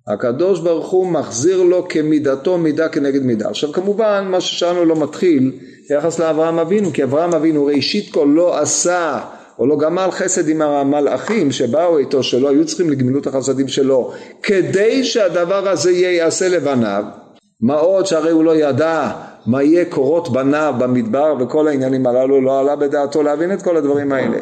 הקדוש 0.08 0.60
ברוך 0.60 0.90
הוא 0.90 1.06
מחזיר 1.06 1.62
לו 1.62 1.88
כמידתו 1.88 2.58
מידה 2.58 2.88
כנגד 2.88 3.22
מידה. 3.22 3.48
עכשיו 3.48 3.72
כמובן 3.72 4.26
מה 4.30 4.40
ששאלנו 4.40 4.84
לא 4.84 4.96
מתחיל 4.96 5.52
ביחס 5.88 6.18
לאברהם 6.18 6.58
אבינו 6.58 6.92
כי 6.92 7.04
אברהם 7.04 7.34
אבינו 7.34 7.66
ראשית 7.66 8.12
כל 8.12 8.28
לא 8.34 8.58
עשה 8.58 9.20
או 9.58 9.66
לא 9.66 9.78
גמל 9.78 10.08
חסד 10.10 10.48
עם 10.48 10.62
המלאכים 10.62 11.52
שבאו 11.52 11.98
איתו 11.98 12.22
שלא 12.22 12.50
היו 12.50 12.66
צריכים 12.66 12.90
לגמילות 12.90 13.26
החסדים 13.26 13.68
שלו 13.68 14.12
כדי 14.42 15.04
שהדבר 15.04 15.68
הזה 15.68 15.90
ייעשה 15.90 16.48
לבניו 16.48 17.04
מה 17.60 17.74
עוד 17.74 18.06
שהרי 18.06 18.30
הוא 18.30 18.44
לא 18.44 18.56
ידע 18.56 19.10
מה 19.46 19.62
יהיה 19.62 19.84
קורות 19.84 20.32
בניו 20.32 20.74
במדבר 20.78 21.34
וכל 21.40 21.68
העניינים 21.68 22.06
הללו 22.06 22.40
לא 22.40 22.60
עלה 22.60 22.76
בדעתו 22.76 23.22
להבין 23.22 23.52
את 23.52 23.62
כל 23.62 23.76
הדברים 23.76 24.12
האלה 24.12 24.38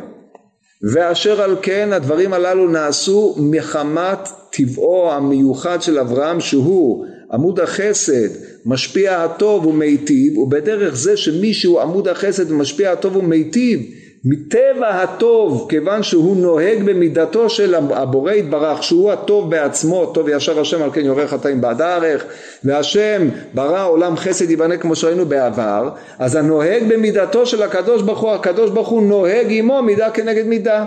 ואשר 0.83 1.43
על 1.43 1.57
כן 1.63 1.93
הדברים 1.93 2.33
הללו 2.33 2.69
נעשו 2.69 3.37
מחמת 3.39 4.29
טבעו 4.51 5.13
המיוחד 5.13 5.83
של 5.83 5.99
אברהם 5.99 6.41
שהוא 6.41 7.07
עמוד 7.33 7.61
החסד 7.61 8.29
משפיע 8.67 9.25
הטוב 9.25 9.67
ומיטיב 9.67 10.39
ובדרך 10.39 10.97
זה 10.97 11.17
שמישהו 11.17 11.81
עמוד 11.81 12.09
החסד 12.09 12.51
ומשפיע 12.51 12.93
הטוב 12.93 13.17
ומיטיב 13.17 13.81
מטבע 14.25 15.03
הטוב 15.03 15.67
כיוון 15.69 16.03
שהוא 16.03 16.37
נוהג 16.37 16.83
במידתו 16.83 17.51
של 17.51 17.75
הבורא 17.75 18.33
יתברך 18.33 18.83
שהוא 18.83 19.13
הטוב 19.13 19.51
בעצמו 19.51 20.07
טוב 20.15 20.29
ישר 20.29 20.61
השם 20.61 20.83
על 20.83 20.91
כן 20.93 21.05
יורה 21.05 21.27
חטאים 21.27 21.61
בעד 21.61 21.83
הארך 21.83 22.25
והשם 22.65 23.29
ברא 23.55 23.89
עולם 23.89 24.17
חסד 24.17 24.51
ייבנה 24.51 24.77
כמו 24.77 24.97
שראינו 24.97 25.27
בעבר 25.27 25.91
אז 26.19 26.35
הנוהג 26.35 26.83
במידתו 26.89 27.47
של 27.47 27.63
הקדוש 27.63 28.03
ברוך 28.03 28.21
הוא 28.21 28.31
הקדוש 28.31 28.71
ברוך 28.71 28.89
הוא 28.89 29.03
נוהג 29.03 29.47
עמו 29.51 29.83
מידה 29.83 30.11
כנגד 30.11 30.47
מידה. 30.47 30.85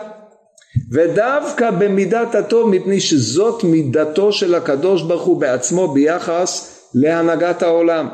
ודווקא 0.92 1.72
במידת 1.72 2.36
הטוב 2.36 2.70
מפני 2.70 3.00
שזאת 3.00 3.64
מידתו 3.64 4.32
של 4.32 4.56
הקדוש 4.56 5.04
ברוך 5.04 5.24
הוא 5.24 5.42
בעצמו 5.42 5.88
ביחס 5.88 6.80
להנהגת 6.96 7.64
העולם. 7.64 8.08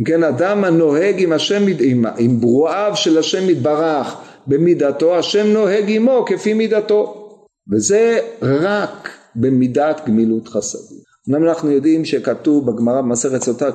אם 0.00 0.04
כן 0.04 0.24
אדם 0.24 0.64
הנוהג 0.64 1.14
עם 1.18 1.32
השם 1.32 1.62
עם, 1.80 2.04
עם 2.18 2.40
ברואיו 2.40 2.92
של 2.94 3.18
השם 3.18 3.50
יתברך 3.50 4.16
במידתו 4.46 5.18
השם 5.18 5.46
נוהג 5.46 5.84
עמו 5.88 6.24
כפי 6.26 6.54
מידתו. 6.54 7.20
וזה 7.72 8.18
רק 8.42 9.08
במידת 9.36 10.00
גמילות 10.06 10.48
חסדים. 10.48 10.98
אמנם 11.30 11.44
אנחנו 11.48 11.70
יודעים 11.70 12.04
שכתוב 12.04 12.70
בגמרא 12.70 13.00
במסכת 13.00 13.42
סוטה 13.42 13.70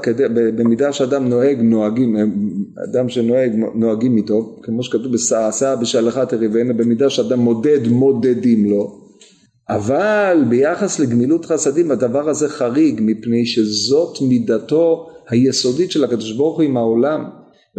במידה 0.55 0.93
שאדם 0.93 1.29
נוהג 1.29 1.61
נוהגים 1.61 2.15
אדם 2.89 3.09
שנוהג 3.09 3.51
נוהגים 3.75 4.17
איתו 4.17 4.59
כמו 4.63 4.83
שכתוב 4.83 5.13
בסעשה 5.13 5.75
בשלחה 5.75 6.25
תריבנה 6.25 6.73
במידה 6.73 7.09
שאדם 7.09 7.39
מודד 7.39 7.87
מודדים 7.87 8.69
לו. 8.69 8.99
אבל 9.69 10.43
ביחס 10.49 10.99
לגמילות 10.99 11.45
חסדים 11.45 11.91
הדבר 11.91 12.29
הזה 12.29 12.49
חריג 12.49 12.99
מפני 13.03 13.45
שזאת 13.45 14.17
מידתו 14.21 15.09
היסודית 15.29 15.91
של 15.91 16.03
הקדוש 16.03 16.31
ברוך 16.31 16.55
הוא 16.55 16.63
עם 16.63 16.77
העולם 16.77 17.25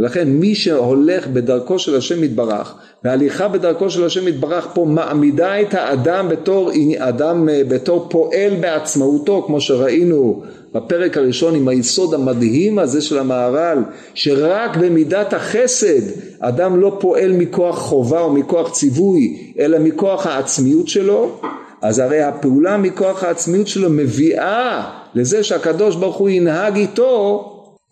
ולכן 0.00 0.28
מי 0.28 0.54
שהולך 0.54 1.26
בדרכו 1.26 1.78
של 1.78 1.96
השם 1.96 2.24
יתברך 2.24 2.74
והליכה 3.04 3.48
בדרכו 3.48 3.90
של 3.90 4.04
השם 4.04 4.28
יתברך 4.28 4.68
פה 4.74 4.84
מעמידה 4.84 5.60
את 5.60 5.74
האדם 5.74 6.28
בתור 6.28 6.70
אדם 6.98 7.48
בתור 7.68 8.06
פועל 8.10 8.54
בעצמאותו 8.60 9.42
כמו 9.46 9.60
שראינו 9.60 10.42
בפרק 10.74 11.16
הראשון 11.16 11.54
עם 11.54 11.68
היסוד 11.68 12.14
המדהים 12.14 12.78
הזה 12.78 13.02
של 13.02 13.18
המהר"ל 13.18 13.78
שרק 14.14 14.76
במידת 14.76 15.32
החסד 15.32 16.02
אדם 16.40 16.80
לא 16.80 16.96
פועל 17.00 17.32
מכוח 17.32 17.78
חובה 17.78 18.20
או 18.20 18.32
מכוח 18.32 18.72
ציווי 18.72 19.52
אלא 19.58 19.78
מכוח 19.78 20.26
העצמיות 20.26 20.88
שלו 20.88 21.40
אז 21.82 21.98
הרי 21.98 22.22
הפעולה 22.22 22.76
מכוח 22.76 23.24
העצמיות 23.24 23.68
שלו 23.68 23.90
מביאה 23.90 24.90
לזה 25.14 25.44
שהקדוש 25.44 25.96
ברוך 25.96 26.16
הוא 26.16 26.28
ינהג 26.28 26.76
איתו 26.76 27.46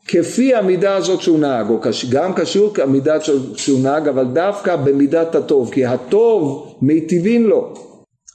כפי 0.08 0.54
המידה 0.54 0.96
הזאת 0.96 1.20
שהוא 1.20 1.38
נהג, 1.38 1.70
או 1.70 1.80
גם 2.10 2.34
קשור 2.34 2.74
כמידה 2.74 3.16
שהוא 3.56 3.80
נהג, 3.82 4.08
אבל 4.08 4.26
דווקא 4.26 4.76
במידת 4.76 5.34
הטוב, 5.34 5.70
כי 5.72 5.86
הטוב 5.86 6.74
מיטיבים 6.82 7.46
לו. 7.46 7.74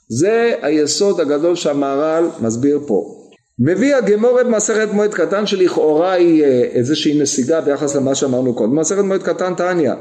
זה 0.10 0.56
היסוד 0.62 1.20
הגדול 1.20 1.56
שהמהר"ל 1.56 2.30
מסביר 2.42 2.80
פה. 2.88 3.20
מביא 3.60 3.96
הגמורת 3.96 4.46
מסכת 4.46 4.88
מועד 4.94 5.14
קטן 5.14 5.46
שלכאורה 5.46 6.12
היא 6.12 6.44
אה, 6.44 6.62
איזושהי 6.64 7.22
נסיגה 7.22 7.62
ביחס 7.62 7.96
למה 7.96 8.16
שאמרנו 8.16 8.56
קודם. 8.56 8.80
מסכת 8.80 9.04
מועד 9.04 9.24
קטן 9.24 9.54
תניא. 9.56 9.92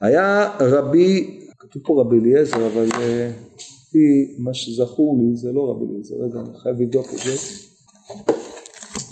היה 0.00 0.50
רבי, 0.60 1.40
כתוב 1.58 1.82
פה 1.86 2.00
רבי 2.00 2.16
אליעזר, 2.18 2.66
אבל 2.66 2.88
אה, 3.00 3.30
לפי 3.88 4.34
מה 4.38 4.54
שזכור 4.54 5.18
לי 5.20 5.36
זה 5.36 5.48
לא 5.52 5.70
רבי 5.70 5.84
אליעזר, 5.92 6.14
רגע 6.14 6.40
אני 6.40 6.58
חייב 6.62 6.80
לבדוק 6.80 7.06
את 7.14 7.18
זה. 7.18 7.32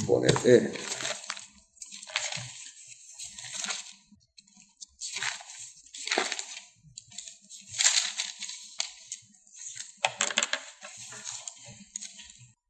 בואו 0.07 0.21
נראה. 0.21 0.59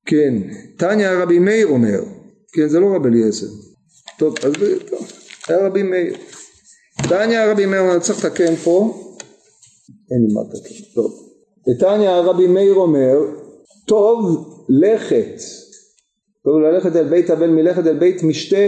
כן, 0.07 0.35
תניא 0.77 1.09
רבי 1.09 1.39
מאיר 1.39 1.67
אומר, 1.67 2.01
כן 2.53 2.69
זה 2.69 2.81
לא 2.81 2.87
רבי 2.95 3.09
אליעזר, 3.09 3.47
טוב 4.19 4.35
אז 4.45 4.53
טוב, 4.91 5.07
היה 5.49 5.67
רבי 5.67 5.83
מאיר, 5.83 6.17
תניא 7.09 7.45
רבי 7.45 7.67
מאיר 7.67 7.81
אומר 7.81 7.99
צריך 7.99 8.25
לתקן 8.25 8.55
פה, 8.57 8.95
אין 10.11 10.27
לי 10.27 10.35
מה 10.35 10.41
לתקן, 10.41 10.95
טוב, 10.95 11.13
תניא 11.81 12.11
רבי 12.11 12.47
מאיר 12.47 12.75
אומר, 12.75 13.19
טוב 13.87 14.49
לכת, 14.69 15.41
טוב 16.45 16.61
ללכת 16.61 16.97
אל 16.97 17.09
בית 17.09 17.31
אבל 17.31 17.51
מלכת 17.51 17.87
אל 17.87 17.99
בית 17.99 18.23
משתה 18.23 18.67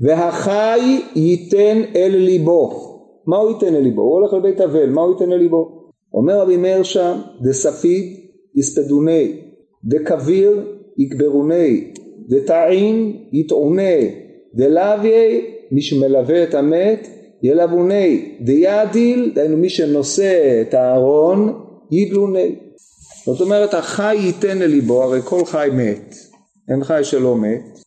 והחי 0.00 1.00
ייתן 1.14 1.82
אל 1.96 2.16
ליבו, 2.16 2.86
מה 3.26 3.36
הוא 3.36 3.50
ייתן 3.50 3.74
אל 3.74 3.80
ליבו? 3.80 4.02
הוא 4.02 4.12
הולך 4.12 4.32
לבית 4.32 4.60
אבל, 4.60 4.90
מה 4.90 5.02
הוא 5.02 5.12
ייתן 5.12 5.32
אל 5.32 5.38
ליבו? 5.38 5.92
אומר 6.14 6.40
רבי 6.40 6.56
מאיר 6.56 6.82
שם, 6.82 7.18
דספיד 7.42 8.16
יספדוני, 8.54 9.40
דקביר 9.84 10.75
יקברוני, 10.98 11.92
דתעין 12.28 13.16
יטעונה, 13.32 14.00
דלוויה 14.54 15.40
מי 15.72 15.82
שמלווה 15.82 16.42
את 16.42 16.54
המת 16.54 17.08
ילבוני, 17.42 18.36
דידיל 18.40 19.32
דהיינו 19.34 19.56
מי 19.56 19.68
שנושא 19.68 20.62
את 20.62 20.74
הארון 20.74 21.60
ידלוני. 21.90 22.54
זאת 23.26 23.40
אומרת 23.40 23.74
החי 23.74 24.16
ייתן 24.20 24.58
לליבו, 24.58 25.02
הרי 25.02 25.20
כל 25.24 25.44
חי 25.44 25.68
מת, 25.72 26.14
אין 26.70 26.84
חי 26.84 27.00
שלא 27.02 27.36
מת. 27.36 27.78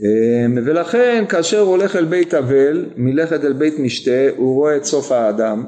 אמ, 0.00 0.58
ולכן 0.64 1.24
כאשר 1.28 1.60
הוא 1.60 1.70
הולך 1.70 1.96
אל 1.96 2.04
בית 2.04 2.34
אבל, 2.34 2.86
מלכת 2.96 3.44
אל 3.44 3.52
בית 3.52 3.78
משתה, 3.78 4.28
הוא 4.36 4.54
רואה 4.54 4.76
את 4.76 4.84
סוף 4.84 5.12
האדם, 5.12 5.64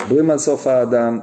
מדברים 0.00 0.30
על 0.30 0.38
סוף 0.38 0.66
האדם, 0.66 1.18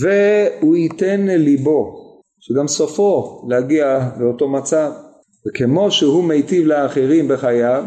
והוא 0.00 0.76
ייתן 0.76 1.26
לליבו, 1.26 2.07
שגם 2.40 2.68
סופו 2.68 3.42
להגיע 3.48 4.10
לאותו 4.20 4.48
מצב 4.48 4.90
וכמו 5.46 5.90
שהוא 5.90 6.24
מיטיב 6.24 6.66
לאחרים 6.66 7.28
בחייו 7.28 7.84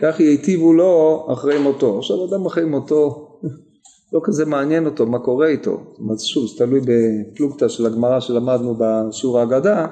כך 0.00 0.20
ייטיבו 0.20 0.72
לו 0.72 1.26
אחרי 1.32 1.58
מותו. 1.58 1.98
עכשיו 1.98 2.16
אדם 2.24 2.46
אחרי 2.46 2.64
מותו 2.64 3.28
לא 4.12 4.20
כזה 4.24 4.44
מעניין 4.44 4.86
אותו 4.86 5.06
מה 5.06 5.18
קורה 5.18 5.48
איתו. 5.48 5.80
אז 6.12 6.22
שוב 6.22 6.46
זה 6.46 6.58
תלוי 6.58 6.80
בפלוגתא 6.80 7.68
של 7.68 7.86
הגמרא 7.86 8.20
שלמדנו 8.20 8.74
בשיעור 8.78 9.38
ההגדה 9.38 9.86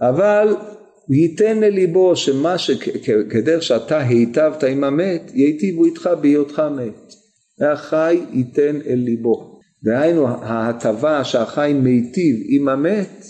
אבל 0.00 0.56
ייתן 1.10 1.60
לליבו 1.60 2.16
שמה 2.16 2.58
שכדרך 2.58 3.62
שאתה 3.62 3.98
היטבת 3.98 4.64
עם 4.64 4.84
המת 4.84 5.30
ייטיבו 5.34 5.84
איתך 5.84 6.10
בהיותך 6.20 6.62
מת. 6.76 7.14
והחי 7.60 8.20
ייתן 8.32 8.76
אל 8.86 8.98
ליבו. 8.98 9.60
דהיינו 9.84 10.28
ההטבה 10.28 11.24
שהחי 11.24 11.72
מיטיב 11.82 12.36
עם 12.48 12.68
המת 12.68 13.24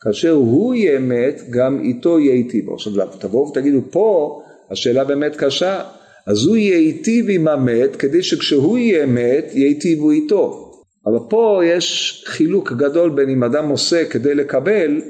כאשר 0.00 0.30
הוא 0.30 0.74
יהיה 0.74 0.98
מת 0.98 1.42
גם 1.50 1.80
איתו 1.84 2.20
ייטיב. 2.20 2.70
עכשיו 2.70 2.92
תבואו 3.18 3.48
ותגידו 3.48 3.80
פה 3.90 4.40
השאלה 4.70 5.04
באמת 5.04 5.36
קשה. 5.36 5.82
אז 6.26 6.46
הוא 6.46 6.56
ייטיב 6.56 7.26
עם 7.28 7.48
המת 7.48 7.96
כדי 7.96 8.22
שכשהוא 8.22 8.78
יהיה 8.78 9.06
מת 9.06 9.50
ייטיבו 9.54 10.10
איתו. 10.10 10.66
אבל 11.06 11.18
פה 11.28 11.60
יש 11.64 12.22
חילוק 12.26 12.72
גדול 12.72 13.10
בין 13.10 13.28
אם 13.28 13.44
אדם 13.44 13.68
עושה 13.68 14.04
כדי 14.04 14.34
לקבל 14.34 15.00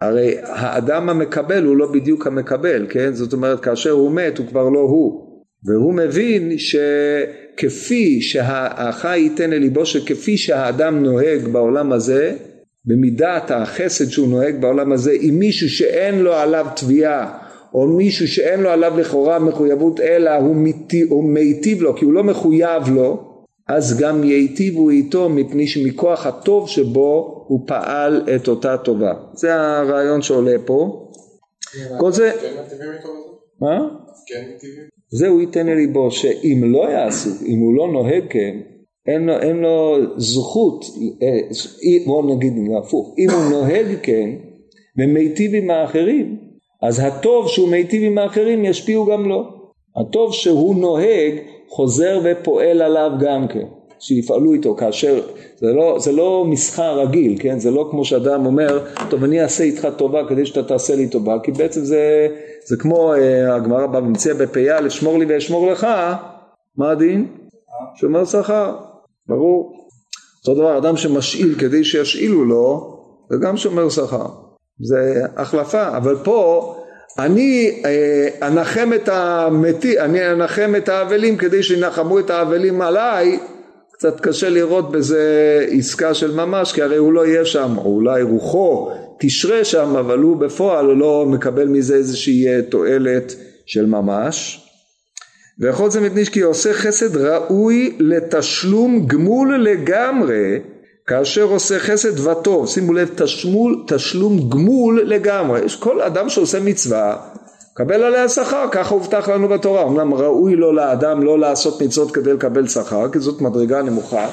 הרי 0.00 0.34
האדם 0.42 1.08
המקבל 1.08 1.64
הוא 1.64 1.76
לא 1.76 1.92
בדיוק 1.92 2.26
המקבל 2.26 2.86
כן? 2.88 3.14
זאת 3.14 3.32
אומרת 3.32 3.60
כאשר 3.60 3.90
הוא 3.90 4.10
מת 4.10 4.38
הוא 4.38 4.46
כבר 4.46 4.68
לא 4.68 4.80
הוא. 4.80 5.26
והוא 5.64 5.94
מבין 5.94 6.52
שכפי 6.58 8.20
שהחי 8.20 9.18
ייתן 9.18 9.50
לליבו 9.50 9.86
שכפי 9.86 10.36
שהאדם 10.36 11.02
נוהג 11.02 11.48
בעולם 11.48 11.92
הזה 11.92 12.36
במידת 12.86 13.50
החסד 13.50 14.10
שהוא 14.10 14.28
נוהג 14.28 14.60
בעולם 14.60 14.92
הזה 14.92 15.12
עם 15.20 15.38
מישהו 15.38 15.70
שאין 15.70 16.18
לו 16.18 16.32
עליו 16.32 16.66
תביעה 16.76 17.38
או 17.74 17.86
מישהו 17.86 18.28
שאין 18.28 18.60
לו 18.60 18.70
עליו 18.70 18.98
לכאורה 18.98 19.38
מחויבות 19.38 20.00
אלא 20.00 20.30
הוא, 20.30 20.56
מיטיב, 20.56 21.10
הוא 21.10 21.24
מיטיב 21.24 21.82
לו 21.82 21.96
כי 21.96 22.04
הוא 22.04 22.12
לא 22.12 22.24
מחויב 22.24 22.88
לו 22.94 23.36
אז 23.68 23.98
גם 23.98 24.24
ייטיבו 24.24 24.90
איתו 24.90 25.28
מפני 25.28 25.66
שמכוח 25.66 26.26
הטוב 26.26 26.68
שבו 26.68 27.44
הוא 27.48 27.60
פעל 27.66 28.22
את 28.36 28.48
אותה 28.48 28.76
טובה. 28.76 29.12
זה 29.34 29.54
הרעיון 29.54 30.22
שעולה 30.22 30.56
פה. 30.64 31.08
כל 31.98 32.12
זה 32.12 32.32
מה? 33.60 33.88
זה 35.10 35.28
הוא 35.28 35.40
ייתן 35.40 35.66
לליבו 35.66 36.10
שאם 36.10 36.62
לא 36.64 36.90
יעשו 36.90 37.30
אם 37.46 37.58
הוא 37.58 37.76
לא 37.76 37.88
נוהג 37.92 38.24
כן 38.30 38.58
אין 39.06 39.26
לו, 39.26 39.40
אין 39.40 39.56
לו 39.56 39.96
זכות, 40.16 40.84
אה, 41.22 41.38
בואו 42.06 42.36
נגיד 42.36 42.52
הפוך, 42.78 43.14
אם 43.18 43.30
הוא 43.30 43.50
נוהג 43.50 43.86
כן 44.02 44.30
ומיטיב 44.98 45.54
עם 45.54 45.70
האחרים, 45.70 46.36
אז 46.82 47.00
הטוב 47.00 47.48
שהוא 47.48 47.68
מיטיב 47.68 48.02
עם 48.02 48.18
האחרים 48.18 48.64
ישפיעו 48.64 49.06
גם 49.06 49.28
לו. 49.28 49.44
הטוב 49.96 50.32
שהוא 50.32 50.76
נוהג 50.76 51.34
חוזר 51.68 52.20
ופועל 52.24 52.82
עליו 52.82 53.10
גם 53.20 53.48
כן, 53.48 53.66
שיפעלו 53.98 54.52
איתו 54.52 54.74
כאשר, 54.74 55.20
זה 55.56 55.72
לא, 55.72 55.96
זה 55.98 56.12
לא 56.12 56.44
מסחר 56.48 57.00
רגיל, 57.00 57.36
כן? 57.40 57.58
זה 57.58 57.70
לא 57.70 57.88
כמו 57.90 58.04
שאדם 58.04 58.46
אומר, 58.46 58.84
טוב 59.10 59.24
אני 59.24 59.42
אעשה 59.42 59.64
איתך 59.64 59.88
טובה 59.96 60.28
כדי 60.28 60.46
שאתה 60.46 60.62
תעשה 60.62 60.96
לי 60.96 61.08
טובה, 61.08 61.36
כי 61.42 61.52
בעצם 61.52 61.84
זה, 61.84 62.28
זה 62.64 62.76
כמו 62.76 63.14
אה, 63.14 63.54
הגמרא 63.54 63.86
ומציע 63.98 64.34
בפ"א, 64.34 64.88
שמור 64.88 65.18
לי 65.18 65.26
ואשמור 65.28 65.70
לך, 65.70 65.86
מה 66.76 66.90
הדין? 66.90 67.26
שומר 67.94 68.24
שכר, 68.24 68.74
ברור. 69.28 69.88
אותו 70.48 70.60
דבר 70.60 70.78
אדם 70.78 70.96
שמשאיל 70.96 71.54
כדי 71.58 71.84
שישאילו 71.84 72.44
לו, 72.44 72.96
זה 73.30 73.36
גם 73.42 73.56
שומר 73.56 73.88
שכר, 73.88 74.26
זה 74.80 75.22
החלפה, 75.36 75.96
אבל 75.96 76.16
פה 76.24 76.72
אני 77.18 77.82
אה, 77.84 78.48
אנחם 78.48 78.90
את 78.94 79.08
המתי, 79.08 80.00
אני 80.00 80.32
אנחם 80.32 80.74
את 80.76 80.88
האבלים 80.88 81.36
כדי 81.36 81.62
שינחמו 81.62 82.18
את 82.18 82.30
האבלים 82.30 82.82
עליי, 82.82 83.38
קצת 83.92 84.20
קשה 84.20 84.48
לראות 84.48 84.92
בזה 84.92 85.66
עסקה 85.70 86.14
של 86.14 86.34
ממש, 86.34 86.72
כי 86.72 86.82
הרי 86.82 86.96
הוא 86.96 87.12
לא 87.12 87.26
יהיה 87.26 87.44
שם, 87.44 87.78
או 87.78 87.94
אולי 87.94 88.22
רוחו 88.22 88.90
תשרה 89.18 89.64
שם, 89.64 89.96
אבל 89.96 90.18
הוא 90.18 90.36
בפועל 90.36 90.86
לא 90.86 91.26
מקבל 91.26 91.68
מזה 91.68 91.94
איזושהי 91.94 92.48
אה, 92.48 92.62
תועלת 92.62 93.34
של 93.66 93.86
ממש. 93.86 94.65
ויכול 95.58 95.90
זה 95.90 96.00
מפני 96.00 96.26
כי 96.26 96.40
עושה 96.40 96.72
חסד 96.72 97.16
ראוי 97.16 97.96
לתשלום 97.98 99.06
גמול 99.06 99.64
לגמרי 99.64 100.60
כאשר 101.06 101.42
עושה 101.42 101.78
חסד 101.78 102.26
וטוב, 102.26 102.68
שימו 102.68 102.92
לב 102.92 103.10
תשמול, 103.14 103.84
תשלום 103.88 104.50
גמול 104.50 105.02
לגמרי, 105.06 105.60
כל 105.78 106.00
אדם 106.00 106.28
שעושה 106.28 106.60
מצווה 106.60 107.16
קבל 107.74 108.02
עליה 108.02 108.28
שכר, 108.28 108.66
ככה 108.70 108.94
הובטח 108.94 109.28
לנו 109.28 109.48
בתורה, 109.48 109.82
אמנם 109.82 110.14
ראוי 110.14 110.56
לו 110.56 110.72
לאדם 110.72 111.22
לא 111.22 111.38
לעשות 111.38 111.82
מצוות 111.82 112.10
כדי 112.10 112.32
לקבל 112.32 112.68
שכר, 112.68 113.12
כי 113.12 113.18
זאת 113.18 113.40
מדרגה 113.40 113.82
נמוכה, 113.82 114.30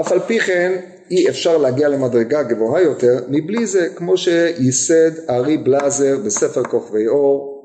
אף 0.00 0.12
על 0.12 0.20
פי 0.26 0.40
כן 0.40 0.72
אי 1.10 1.28
אפשר 1.28 1.56
להגיע 1.56 1.88
למדרגה 1.88 2.42
גבוהה 2.42 2.82
יותר 2.82 3.18
מבלי 3.28 3.66
זה, 3.66 3.88
כמו 3.94 4.16
שייסד 4.16 5.30
ארי 5.30 5.56
בלאזר 5.56 6.16
בספר 6.24 6.62
כוכבי 6.62 7.08
אור, 7.08 7.55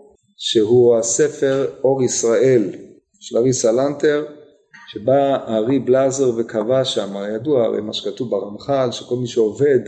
שהוא 0.43 0.97
הספר 0.97 1.67
אור 1.83 2.03
ישראל 2.03 2.69
של 3.19 3.37
ארי 3.37 3.53
סלנטר, 3.53 4.25
שבא 4.87 5.37
הארי 5.45 5.79
בלאזר 5.79 6.31
וקבע 6.37 6.85
שם, 6.85 7.13
ידוע 7.35 7.63
הרי 7.63 7.81
מה 7.81 7.93
שכתוב 7.93 8.29
ברמח"ל, 8.29 8.91
שכל 8.91 9.15
מי 9.15 9.27
שעובד 9.27 9.79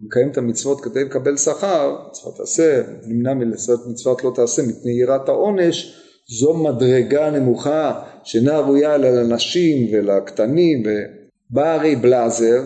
מקיים 0.00 0.30
את 0.30 0.38
המצוות 0.38 0.80
כדי 0.80 1.04
לקבל 1.04 1.36
שכר, 1.36 1.96
מצוות 2.08 2.36
תעשה, 2.36 2.82
נמנע 3.06 3.34
מלעשות 3.34 3.80
מצוות 3.86 4.24
לא 4.24 4.32
תעשה 4.34 4.62
מפני 4.62 4.92
יראת 4.92 5.28
העונש, 5.28 6.02
זו 6.40 6.54
מדרגה 6.54 7.30
נמוכה 7.30 8.02
שאינה 8.24 8.58
ראויה 8.58 8.96
לנשים 8.96 9.88
ולקטנים, 9.92 10.82
ובא 10.82 11.64
הארי 11.66 11.96
בלאזר 11.96 12.62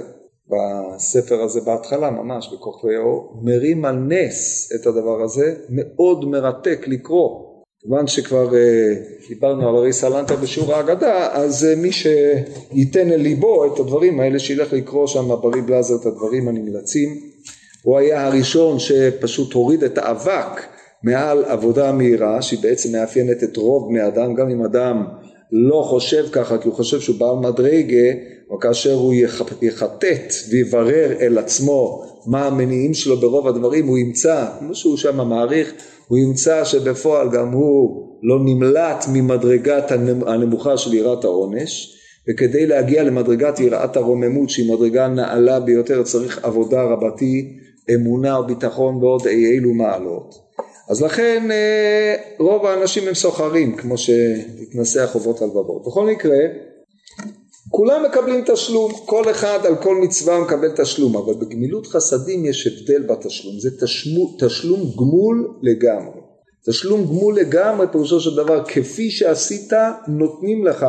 בספר 0.50 1.42
הזה 1.42 1.60
בהתחלה 1.60 2.10
ממש 2.10 2.54
בכוכבי 2.54 2.96
האור, 2.96 3.40
מרים 3.42 3.84
על 3.84 3.96
נס 3.96 4.72
את 4.74 4.86
הדבר 4.86 5.22
הזה, 5.22 5.54
מאוד 5.68 6.24
מרתק 6.24 6.84
לקרוא 6.86 7.50
כיוון 7.82 8.06
שכבר 8.06 8.54
אה, 8.54 8.94
דיברנו 9.28 9.68
על 9.68 9.76
ארי 9.76 9.92
סלנטר 9.92 10.36
בשיעור 10.36 10.74
ההגדה, 10.74 11.32
אז 11.32 11.64
אה, 11.64 11.74
מי 11.76 11.90
שייתן 11.92 13.12
אל 13.12 13.20
ליבו 13.20 13.74
את 13.74 13.80
הדברים 13.80 14.20
האלה, 14.20 14.38
שילך 14.38 14.72
לקרוא 14.72 15.06
שם 15.06 15.28
ברי 15.28 15.60
בלאזר 15.60 15.94
את 16.00 16.06
הדברים 16.06 16.48
הנמלצים. 16.48 17.08
הוא 17.82 17.98
היה 17.98 18.26
הראשון 18.26 18.78
שפשוט 18.78 19.52
הוריד 19.52 19.84
את 19.84 19.98
האבק 19.98 20.62
מעל 21.02 21.44
עבודה 21.44 21.92
מהירה, 21.92 22.42
שהיא 22.42 22.60
בעצם 22.62 22.92
מאפיינת 22.92 23.42
את 23.42 23.56
רוב 23.56 23.88
בני 23.88 24.06
אדם, 24.06 24.34
גם 24.34 24.50
אם 24.50 24.64
אדם 24.64 25.04
לא 25.52 25.82
חושב 25.88 26.26
ככה, 26.32 26.58
כי 26.58 26.68
הוא 26.68 26.76
חושב 26.76 27.00
שהוא 27.00 27.16
בעל 27.16 27.50
מדרגה, 27.50 28.12
או 28.50 28.58
כאשר 28.60 28.94
הוא 28.94 29.14
יחטט 29.62 30.34
ויברר 30.50 31.12
אל 31.20 31.38
עצמו 31.38 32.04
מה 32.26 32.46
המניעים 32.46 32.94
שלו 32.94 33.16
ברוב 33.16 33.48
הדברים, 33.48 33.86
הוא 33.86 33.98
ימצא, 33.98 34.46
כמו 34.58 34.74
שהוא 34.74 34.96
שם 34.96 35.28
מעריך, 35.28 35.72
הוא 36.08 36.18
ימצא 36.18 36.64
שבפועל 36.64 37.30
גם 37.30 37.52
הוא 37.52 38.06
לא 38.22 38.38
נמלט 38.44 39.04
ממדרגת 39.12 39.90
הנמוכה 40.26 40.76
של 40.76 40.94
יראת 40.94 41.24
העונש 41.24 41.96
וכדי 42.28 42.66
להגיע 42.66 43.02
למדרגת 43.02 43.60
יראת 43.60 43.96
הרוממות 43.96 44.50
שהיא 44.50 44.72
מדרגה 44.72 45.08
נעלה 45.08 45.60
ביותר 45.60 46.02
צריך 46.02 46.44
עבודה 46.44 46.82
רבתי, 46.82 47.58
אמונה 47.94 48.40
וביטחון 48.40 48.94
ועוד 48.94 49.26
אי 49.26 49.46
אילו 49.46 49.74
מעלות. 49.74 50.34
אז 50.90 51.02
לכן 51.02 51.50
אה, 51.50 52.14
רוב 52.38 52.66
האנשים 52.66 53.08
הם 53.08 53.14
סוחרים 53.14 53.76
כמו 53.76 53.98
שהתנסח 53.98 55.08
חובות 55.12 55.42
הלבבות. 55.42 55.82
בכל 55.86 56.06
מקרה 56.06 56.38
כולם 57.70 58.04
מקבלים 58.04 58.44
תשלום, 58.46 58.92
כל 59.06 59.30
אחד 59.30 59.58
על 59.66 59.76
כל 59.76 59.96
מצווה 59.96 60.40
מקבל 60.40 60.70
תשלום, 60.76 61.16
אבל 61.16 61.34
בגמילות 61.34 61.86
חסדים 61.86 62.44
יש 62.44 62.66
הבדל 62.66 63.02
בתשלום, 63.02 63.60
זה 63.60 63.70
תשלום, 63.80 64.36
תשלום 64.38 64.80
גמול 64.98 65.54
לגמרי. 65.62 66.20
תשלום 66.66 67.04
גמול 67.04 67.36
לגמרי 67.36 67.86
פירושו 67.92 68.20
של 68.20 68.36
דבר 68.36 68.64
כפי 68.64 69.10
שעשית 69.10 69.72
נותנים 70.08 70.66
לך 70.66 70.86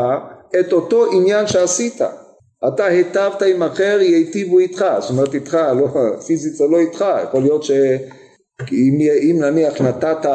את 0.59 0.73
אותו 0.73 1.11
עניין 1.11 1.47
שעשית. 1.47 2.01
אתה 2.67 2.85
היטבת 2.85 3.41
עם 3.41 3.63
אחר 3.63 3.97
ייטיבו 4.01 4.59
איתך, 4.59 4.85
זאת 4.99 5.09
אומרת 5.09 5.33
איתך, 5.33 5.53
לא, 5.53 5.87
פיזית 6.27 6.55
זה 6.55 6.63
לא 6.71 6.79
איתך, 6.79 7.05
יכול 7.23 7.41
להיות 7.41 7.63
שאם 8.69 9.37
נניח 9.39 9.81
נתת 9.81 10.25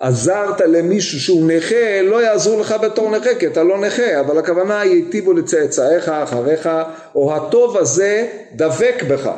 עזרת 0.00 0.60
למישהו 0.60 1.20
שהוא 1.20 1.50
נכה, 1.50 2.02
לא 2.02 2.22
יעזרו 2.22 2.60
לך 2.60 2.74
בתור 2.82 3.10
נכה, 3.10 3.34
כי 3.38 3.46
אתה 3.46 3.62
לא 3.62 3.78
נכה, 3.78 4.20
אבל 4.20 4.38
הכוונה 4.38 4.84
ייטיבו 4.84 5.32
לצאצאיך 5.32 6.08
אחריך, 6.08 6.68
או 7.14 7.34
הטוב 7.36 7.76
הזה 7.76 8.26
דבק 8.56 9.02
בך, 9.08 9.30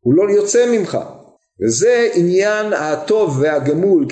הוא 0.00 0.14
לא 0.14 0.30
יוצא 0.30 0.66
ממך. 0.72 0.98
וזה 1.62 2.08
עניין 2.14 2.72
הטוב 2.72 3.38
והגמול, 3.40 4.06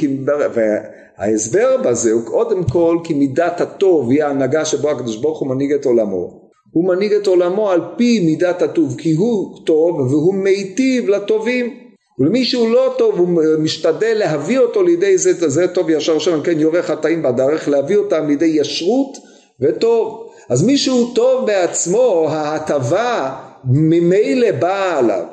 וההסבר 0.55 1.77
בזה 1.77 2.13
הוא 2.13 2.23
קודם 2.25 2.65
כל 2.65 2.99
כי 3.05 3.15
מידת 3.15 3.61
הטוב 3.61 4.11
היא 4.11 4.25
ההנהגה 4.25 4.65
שבו 4.65 4.91
הקדוש 4.91 5.17
ברוך 5.17 5.39
הוא 5.39 5.49
מנהיג 5.49 5.73
את 5.73 5.85
עולמו. 5.85 6.49
הוא 6.73 6.89
מנהיג 6.89 7.13
את 7.13 7.27
עולמו 7.27 7.71
על 7.71 7.81
פי 7.97 8.21
מידת 8.21 8.63
הטוב, 8.63 8.95
כי 8.99 9.13
הוא 9.13 9.67
טוב 9.67 10.01
והוא 10.01 10.35
מיטיב 10.35 11.09
לטובים. 11.09 11.88
ולמי 12.19 12.45
שהוא 12.45 12.71
לא 12.71 12.95
טוב 12.99 13.19
הוא 13.19 13.29
משתדל 13.59 14.15
להביא 14.15 14.59
אותו 14.59 14.83
לידי 14.83 15.19
זה, 15.19 15.49
זה 15.49 15.69
טוב 15.69 15.91
ישר 15.91 16.19
שם 16.19 16.43
כן 16.43 16.61
יורה 16.61 16.83
חטאים 16.83 17.23
בדרך 17.23 17.69
להביא 17.69 17.97
אותם 17.97 18.27
לידי 18.27 18.45
ישרות 18.45 19.17
וטוב. 19.61 20.31
אז 20.49 20.63
מי 20.63 20.79
שהוא 20.79 21.15
טוב 21.15 21.47
בעצמו 21.47 22.27
ההטבה 22.31 23.37
ממילא 23.65 24.53
באה 24.53 24.99
עליו. 24.99 25.25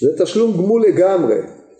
זה 0.00 0.24
תשלום 0.24 0.52
גמול 0.52 0.84
לגמרי. 0.88 1.36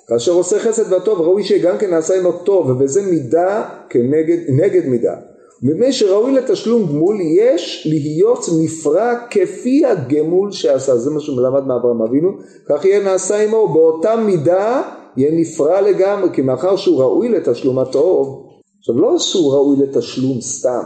כאשר 0.09 0.33
עושה 0.33 0.59
חסד 0.59 0.93
והטוב 0.93 1.21
ראוי 1.21 1.45
שגם 1.45 1.79
כן 1.79 1.91
נעשה 1.91 2.19
עמו 2.19 2.33
טוב 2.33 2.71
ובזה 2.71 3.03
מידה 3.03 3.69
כנגד 3.91 4.39
נגד 4.49 4.87
מידה 4.87 5.15
מפני 5.63 5.93
שראוי 5.93 6.33
לתשלום 6.33 6.87
גמול 6.87 7.17
יש 7.21 7.87
להיות 7.91 8.45
נפרע 8.63 9.15
כפי 9.31 9.87
הגמול 9.87 10.53
שעשה. 10.53 10.97
זה 10.97 11.11
מה 11.11 11.21
שהוא 11.21 11.37
מלמד 11.37 11.67
מאברהם 11.67 12.03
אבינו. 12.03 12.31
כך 12.69 12.85
יהיה 12.85 13.03
נעשה 13.03 13.43
עמו. 13.45 13.69
באותה 13.69 14.17
מידה 14.17 14.83
יהיה 15.17 15.31
נפרע 15.33 15.81
לגמרי 15.81 16.29
כי 16.33 16.43
מאחר 16.43 16.77
שהוא 16.77 17.01
ראוי 17.01 17.29
לתשלום 17.29 17.79
הטוב 17.79 18.47
עכשיו 18.79 19.01
לא 19.01 19.19
שהוא 19.19 19.53
ראוי 19.53 19.77
לתשלום 19.77 20.41
סתם 20.41 20.83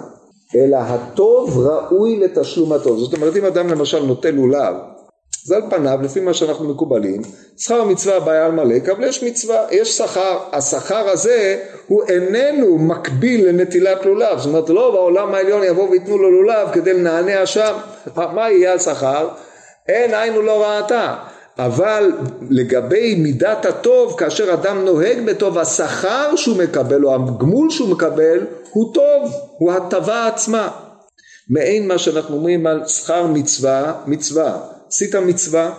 אלא 0.57 0.77
הטוב 0.77 1.59
ראוי 1.59 2.17
לתשלום 2.17 2.73
הטוב. 2.73 2.99
זאת 2.99 3.15
אומרת 3.15 3.37
אם 3.37 3.45
אדם 3.45 3.69
למשל 3.69 4.07
נוטה 4.07 4.31
לולב 4.31 4.75
זה 5.47 5.57
על 5.57 5.63
פניו 5.71 5.99
לפי 6.03 6.21
מה 6.21 6.35
שאנחנו 6.35 6.69
מקובלים 6.69 7.23
שכר 7.57 7.81
המצווה 7.81 8.21
בעיה 8.21 8.47
על 8.47 8.53
מלא 8.53 8.77
אבל 8.93 9.05
יש 9.05 9.23
מצווה 9.23 9.67
יש 9.71 9.99
שכר 9.99 10.39
השכר 10.53 11.09
הזה 11.09 11.57
הוא 11.89 12.03
איננו 12.09 12.79
מקביל 12.79 13.49
לנטילת 13.49 14.07
לולב. 14.07 14.39
זאת 14.39 14.47
אומרת 14.47 14.71
לא 14.71 14.91
בעולם 14.91 15.35
העליון 15.35 15.65
יבואו 15.65 15.91
וייתנו 15.91 16.19
לו 16.19 16.31
לולב 16.31 16.69
כדי 16.73 16.93
לנענע 16.93 17.47
שם 17.47 17.75
מה 18.17 18.51
יהיה 18.51 18.75
השכר 18.75 19.29
אין 19.89 20.15
עין 20.15 20.35
לא 20.35 20.65
ראתה. 20.65 21.15
אבל 21.59 22.13
לגבי 22.51 23.15
מידת 23.15 23.67
הטוב 23.67 24.19
כאשר 24.19 24.55
אדם 24.55 24.85
נוהג 24.85 25.27
בטוב 25.27 25.59
השכר 25.59 26.37
שהוא 26.37 26.57
מקבל 26.57 27.05
או 27.05 27.15
הגמול 27.15 27.71
שהוא 27.71 27.89
מקבל 27.89 28.47
הוא 28.71 28.95
טוב 28.95 29.33
הוא 29.59 29.73
הטבה 29.73 30.27
עצמה. 30.27 30.71
מעין 31.51 31.89
מה 31.89 31.99
שאנחנו 31.99 32.37
אומרים 32.37 32.67
על 32.67 32.87
שכר 32.87 33.27
מצווה 33.27 33.93
מצווה 34.07 34.59
עשית 34.95 35.15
מצווה, 35.15 35.75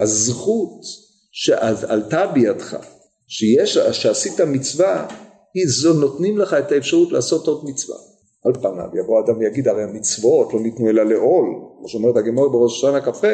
הזכות 0.00 0.80
שעלתה 1.32 2.26
בידך, 2.26 2.76
שיש, 3.28 3.78
שעשית 3.78 4.40
מצווה, 4.40 5.06
היא 5.54 5.64
זו 5.68 5.92
נותנים 5.92 6.38
לך 6.38 6.54
את 6.54 6.72
האפשרות 6.72 7.12
לעשות 7.12 7.46
עוד 7.46 7.64
מצווה. 7.64 7.96
על 8.44 8.52
פניו 8.54 8.88
יבוא 9.04 9.20
אדם 9.24 9.38
ויגיד 9.38 9.68
הרי 9.68 9.82
המצוות 9.82 10.52
לא 10.52 10.60
ניתנו 10.60 10.88
אלא 10.88 11.02
לעול, 11.02 11.46
כמו 11.78 11.88
שאומרת 11.88 12.16
הגמור 12.16 12.48
בראש 12.48 12.78
השנה 12.78 13.00
כ"ח, 13.00 13.24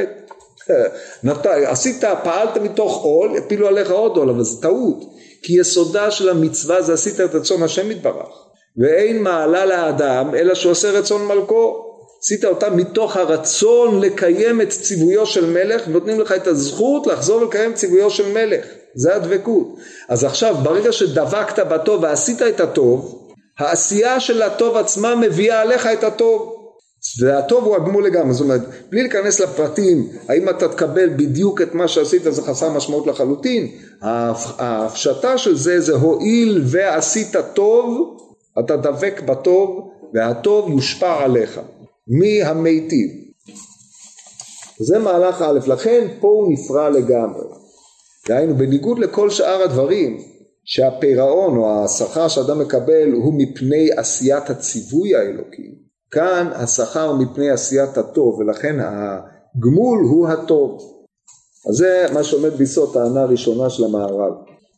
עשית, 1.73 2.05
פעלת 2.25 2.57
מתוך 2.57 3.03
עול, 3.03 3.37
הפילו 3.39 3.67
עליך 3.67 3.91
עוד 3.91 4.17
עול, 4.17 4.31
אבל 4.31 4.43
זה 4.43 4.63
טעות. 4.63 5.05
כי 5.43 5.61
יסודה 5.61 6.11
של 6.11 6.29
המצווה 6.29 6.83
זה 6.83 6.93
עשית 6.93 7.21
את 7.21 7.35
רצון 7.35 7.63
השם 7.63 7.91
יתברך. 7.91 8.45
ואין 8.77 9.23
מעלה 9.23 9.67
לאדם 9.67 10.35
אלא 10.35 10.55
שהוא 10.55 10.73
עושה 10.73 10.91
רצון 10.91 11.27
מלכו. 11.27 11.88
עשית 12.23 12.45
אותה 12.45 12.71
מתוך 12.71 13.17
הרצון 13.17 14.01
לקיים 14.01 14.61
את 14.61 14.71
ציוויו 14.71 15.27
של 15.27 15.51
מלך, 15.51 15.89
נותנים 15.89 16.21
לך 16.21 16.33
את 16.33 16.47
הזכות 16.47 17.07
לחזור 17.07 17.43
ולקיים 17.43 17.75
ציוויו 17.75 18.11
של 18.11 18.33
מלך. 18.33 18.65
זה 18.95 19.17
הדבקות. 19.17 19.77
אז 20.09 20.25
עכשיו, 20.25 20.57
ברגע 20.63 20.93
שדבקת 20.93 21.59
בטוב 21.59 22.03
ועשית 22.03 22.43
את 22.43 22.61
הטוב, 22.61 23.29
העשייה 23.59 24.21
של 24.21 24.43
הטוב 24.43 24.77
עצמה 24.77 25.15
מביאה 25.15 25.61
עליך 25.61 25.87
את 25.87 26.05
הטוב. 26.05 26.55
והטוב 27.23 27.65
הוא 27.65 27.77
הגמול 27.77 28.07
לגמרי, 28.07 28.35
זאת 28.35 28.45
אומרת, 28.45 28.61
בלי 28.91 29.03
להיכנס 29.03 29.41
לפרטים, 29.41 30.09
האם 30.29 30.49
אתה 30.49 30.69
תקבל 30.69 31.09
בדיוק 31.09 31.63
את 31.63 31.75
מה 31.75 31.89
שעשית 31.89 32.23
זה 32.23 32.43
חסר 32.43 32.71
משמעות 32.71 33.07
לחלוטין, 33.07 33.69
ההפשטה 34.03 35.39
של 35.39 35.57
זה 35.57 35.81
זה 35.81 35.95
הואיל 35.95 36.63
ועשית 36.67 37.37
טוב, 37.55 38.17
אתה 38.59 38.77
דבק 38.77 39.23
בטוב 39.27 39.91
והטוב 40.15 40.71
יושפע 40.71 41.25
עליך, 41.25 41.61
מהמיטיב. 42.09 43.11
זה 44.81 44.99
מהלך 44.99 45.43
א', 45.43 45.59
לכן 45.67 46.09
פה 46.21 46.29
הוא 46.29 46.53
נפרע 46.53 46.91
לגמרי. 46.91 47.47
דהיינו, 48.29 48.55
בניגוד 48.55 48.99
לכל 48.99 49.31
שאר 49.31 49.63
הדברים, 49.63 50.19
שהפירעון 50.65 51.57
או 51.57 51.85
השכר 51.85 52.29
שאדם 52.29 52.59
מקבל 52.59 53.13
הוא 53.13 53.35
מפני 53.37 53.91
עשיית 53.97 54.51
הציווי 54.51 55.15
האלוקי, 55.15 55.75
כאן 56.11 56.51
השכר 56.55 57.13
מפני 57.13 57.51
עשיית 57.51 57.99
הטוב 57.99 58.39
ולכן 58.39 58.77
הגמול 58.81 59.99
הוא 60.11 60.29
הטוב. 60.29 60.81
אז 61.69 61.75
זה 61.77 62.07
מה 62.15 62.25
שעומד 62.25 62.53
ביסוד 62.53 62.93
טענה 62.93 63.25
ראשונה 63.25 63.71
של 63.71 63.85
המהר"ל. 63.85 64.33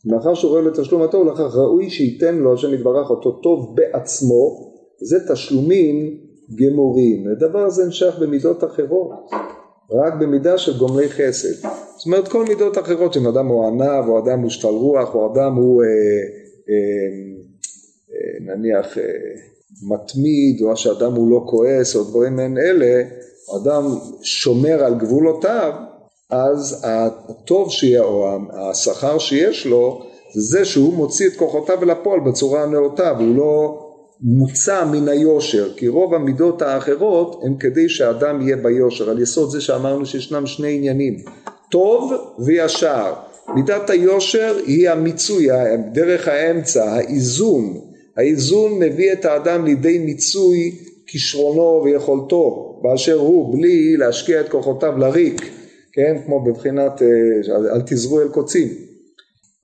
מאחר 0.05 0.33
שהוא 0.33 0.51
רואה 0.51 0.61
לתשלום 0.61 1.01
הטוב 1.01 1.27
לכך 1.27 1.55
ראוי 1.55 1.89
שייתן 1.89 2.35
לו 2.35 2.53
השם 2.53 2.73
יתברך 2.73 3.09
אותו 3.09 3.31
טוב 3.31 3.75
בעצמו 3.75 4.71
זה 5.03 5.33
תשלומים 5.33 6.17
גמורים. 6.55 7.27
הדבר 7.31 7.59
הזה 7.59 7.85
נשאר 7.85 8.19
במידות 8.21 8.63
אחרות 8.63 9.09
רק 9.91 10.13
במידה 10.19 10.57
של 10.57 10.77
גומלי 10.77 11.09
חסד. 11.09 11.67
זאת 11.97 12.05
אומרת 12.05 12.27
כל 12.27 12.45
מידות 12.45 12.77
אחרות 12.77 13.17
אם 13.17 13.27
אדם 13.27 13.47
הוא 13.47 13.67
ענב 13.67 14.07
או 14.07 14.19
אדם 14.19 14.39
הוא 14.39 14.49
שתל 14.49 14.67
רוח 14.67 15.15
או 15.15 15.33
אדם 15.33 15.55
הוא 15.55 15.83
אה, 15.83 15.87
אה, 16.69 16.75
אה, 18.13 18.55
נניח 18.55 18.97
אה, 18.97 19.03
מתמיד 19.89 20.61
או 20.61 20.77
שאדם 20.77 21.15
הוא 21.15 21.31
לא 21.31 21.43
כועס 21.45 21.95
או 21.95 22.03
דברים 22.03 22.35
מעין 22.35 22.57
אלה, 22.57 23.03
אדם 23.61 23.83
שומר 24.21 24.83
על 24.83 24.95
גבולותיו, 24.95 25.73
אז 26.29 26.85
הטוב 27.29 27.71
שיהיה 27.71 28.01
או 28.01 28.37
השכר 28.53 29.17
שיש 29.17 29.65
לו 29.65 30.01
זה 30.33 30.65
שהוא 30.65 30.93
מוציא 30.93 31.27
את 31.27 31.35
כוחותיו 31.35 31.83
אל 31.83 31.89
הפועל 31.89 32.19
בצורה 32.19 32.63
הנאותה 32.63 33.13
והוא 33.17 33.35
לא 33.35 33.79
מוצא 34.23 34.85
מן 34.85 35.07
היושר 35.07 35.73
כי 35.77 35.87
רוב 35.87 36.13
המידות 36.13 36.61
האחרות 36.61 37.41
הן 37.43 37.55
כדי 37.59 37.89
שהאדם 37.89 38.41
יהיה 38.41 38.57
ביושר. 38.57 39.09
על 39.09 39.21
יסוד 39.21 39.51
זה 39.51 39.61
שאמרנו 39.61 40.05
שישנם 40.05 40.45
שני 40.45 40.75
עניינים 40.75 41.17
טוב 41.71 42.13
וישר. 42.45 43.13
מידת 43.55 43.89
היושר 43.89 44.57
היא 44.65 44.89
המיצוי 44.89 45.47
דרך 45.91 46.27
האמצע 46.27 46.83
האיזון. 46.83 47.77
האיזון 48.17 48.79
מביא 48.79 49.13
את 49.13 49.25
האדם 49.25 49.65
לידי 49.65 49.97
מיצוי 49.97 50.71
כישרונו 51.07 51.83
ויכולתו 51.83 52.79
באשר 52.83 53.17
הוא 53.17 53.57
בלי 53.57 53.97
להשקיע 53.97 54.41
את 54.41 54.49
כוחותיו 54.49 54.97
לריק 54.97 55.51
כן? 55.93 56.17
כמו 56.25 56.43
בבחינת 56.43 57.01
אה, 57.01 57.73
אל 57.75 57.81
תזרו 57.85 58.21
אל 58.21 58.27
קוצים 58.27 58.67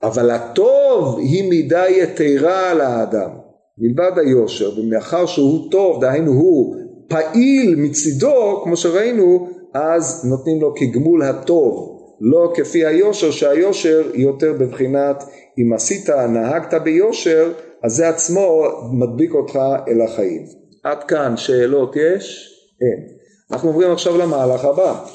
אבל 0.04 0.30
הטוב 0.30 1.20
היא 1.20 1.50
מידה 1.50 1.90
יתרה 1.90 2.74
לאדם 2.74 3.30
מלבד 3.78 4.12
היושר 4.18 4.80
ומאחר 4.80 5.26
שהוא 5.26 5.72
טוב 5.72 6.02
דהיינו 6.02 6.32
הוא 6.32 6.76
פעיל 7.08 7.76
מצידו 7.78 8.62
כמו 8.64 8.78
שראינו 8.78 9.48
אז 9.74 10.26
נותנים 10.30 10.62
לו 10.62 10.74
כגמול 10.76 11.24
הטוב 11.24 11.98
לא 12.22 12.52
כפי 12.56 12.86
היושר 12.86 13.32
שהיושר 13.32 14.12
יותר 14.14 14.54
בבחינת 14.54 15.24
אם 15.60 15.74
עשית 15.74 16.10
נהגת 16.10 16.74
ביושר 16.84 17.52
אז 17.84 17.96
זה 17.96 18.10
עצמו 18.10 18.64
מדביק 18.92 19.34
אותך 19.34 19.60
אל 19.88 20.02
החיים. 20.02 20.46
עד 20.84 21.04
כאן 21.04 21.38
שאלות 21.38 21.96
יש? 21.96 22.54
אין. 22.82 23.08
אנחנו 23.52 23.70
עוברים 23.70 23.92
עכשיו 23.92 24.18
למהלך 24.18 24.66
הבא. 24.66 25.06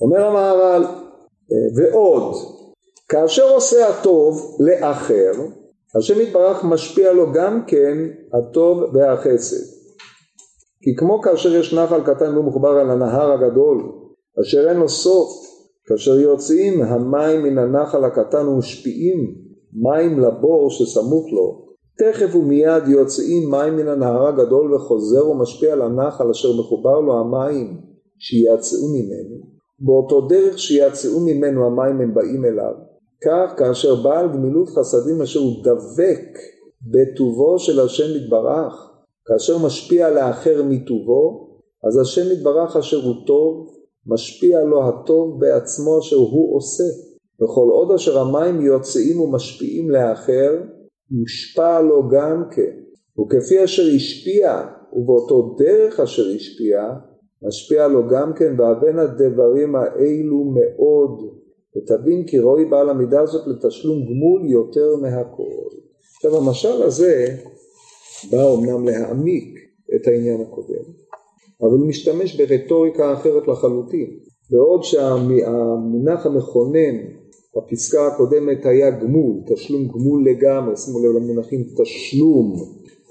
אומר 0.00 0.26
המהר"ל, 0.26 0.84
ועוד, 1.76 2.34
כאשר 3.08 3.48
עושה 3.48 3.88
הטוב 3.88 4.56
לאחר, 4.60 5.32
השם 5.98 6.20
יתברך 6.20 6.64
משפיע 6.64 7.12
לו 7.12 7.32
גם 7.32 7.62
כן 7.66 7.98
הטוב 8.32 8.82
והחסד. 8.94 9.76
כי 10.82 10.96
כמו 10.96 11.22
כאשר 11.22 11.54
יש 11.54 11.74
נחל 11.74 12.00
קטן 12.04 12.38
ומחובר 12.38 12.68
על 12.68 12.90
הנהר 12.90 13.32
הגדול, 13.32 13.92
אשר 14.42 14.68
אין 14.68 14.76
לו 14.76 14.88
סוף, 14.88 15.28
כאשר 15.86 16.18
יוצאים 16.20 16.82
המים 16.82 17.42
מן 17.42 17.58
הנחל 17.58 18.04
הקטן 18.04 18.48
ומשפיעים 18.48 19.34
מים 19.72 20.20
לבור 20.20 20.70
שסמוך 20.70 21.26
לו, 21.32 21.66
תכף 21.98 22.34
ומיד 22.34 22.88
יוצאים 22.88 23.50
מים 23.50 23.76
מן 23.76 23.88
הנהר 23.88 24.26
הגדול 24.26 24.74
וחוזר 24.74 25.28
ומשפיע 25.28 25.72
על 25.72 25.82
הנחל 25.82 26.30
אשר 26.30 26.48
מחובר 26.60 27.00
לו 27.00 27.20
המים 27.20 27.80
שיצאו 28.18 28.88
ממנו, 28.88 29.36
באותו 29.78 30.20
דרך 30.20 30.58
שיצאו 30.58 31.20
ממנו 31.20 31.66
המים 31.66 32.00
הם 32.00 32.14
באים 32.14 32.44
אליו, 32.44 32.72
כך 33.24 33.58
כאשר 33.58 33.94
בעל 33.94 34.28
גמילות 34.28 34.68
חסדים 34.68 35.22
אשר 35.22 35.40
הוא 35.40 35.64
דבק 35.64 36.38
בטובו 36.82 37.58
של 37.58 37.80
השם 37.80 38.16
יתברך, 38.16 38.90
כאשר 39.26 39.58
משפיע 39.58 40.10
לאחר 40.10 40.62
מטובו, 40.68 41.46
אז 41.88 41.98
השם 41.98 42.32
יתברך 42.32 42.76
אשר 42.76 43.04
הוא 43.04 43.26
טוב, 43.26 43.76
משפיע 44.06 44.64
לו 44.64 44.88
הטוב 44.88 45.40
בעצמו 45.40 45.98
אשר 45.98 46.16
הוא 46.16 46.56
עושה. 46.56 46.84
וכל 47.42 47.68
עוד 47.70 47.92
אשר 47.92 48.18
המים 48.18 48.60
יוצאים 48.60 49.20
ומשפיעים 49.20 49.90
לאחר, 49.90 50.62
יושפע 51.10 51.80
לו 51.80 52.08
גם 52.08 52.44
כן. 52.50 52.76
וכפי 53.20 53.64
אשר 53.64 53.82
השפיע, 53.96 54.66
ובאותו 54.92 55.56
דרך 55.58 56.00
אשר 56.00 56.22
השפיע, 56.36 56.92
משפיע 57.42 57.88
לו 57.88 58.08
גם 58.08 58.32
כן, 58.34 58.60
והבן 58.60 58.98
הדברים 58.98 59.76
האלו 59.76 60.44
מאוד. 60.44 61.45
ותבין 61.76 62.24
כי 62.26 62.38
ראוי 62.38 62.64
בעל 62.64 62.88
המידה 62.88 63.20
הזאת 63.20 63.46
לתשלום 63.46 64.04
גמול 64.04 64.50
יותר 64.50 64.96
מהכל. 65.02 65.76
עכשיו 66.16 66.36
המשל 66.36 66.82
הזה 66.82 67.26
בא 68.30 68.54
אמנם 68.54 68.88
להעמיק 68.88 69.58
את 69.94 70.06
העניין 70.06 70.40
הקודם, 70.40 70.84
אבל 71.62 71.70
הוא 71.70 71.88
משתמש 71.88 72.40
ברטוריקה 72.40 73.12
אחרת 73.12 73.48
לחלוטין. 73.48 74.18
בעוד 74.50 74.84
שהמונח 74.84 76.26
המכונן 76.26 76.96
בפסקה 77.56 78.06
הקודמת 78.06 78.66
היה 78.66 78.90
גמול, 78.90 79.34
תשלום 79.46 79.88
גמול 79.88 80.24
לגמרי, 80.30 80.76
שימו 80.76 80.98
לב 80.98 81.16
למונחים 81.16 81.64
תשלום, 81.82 82.54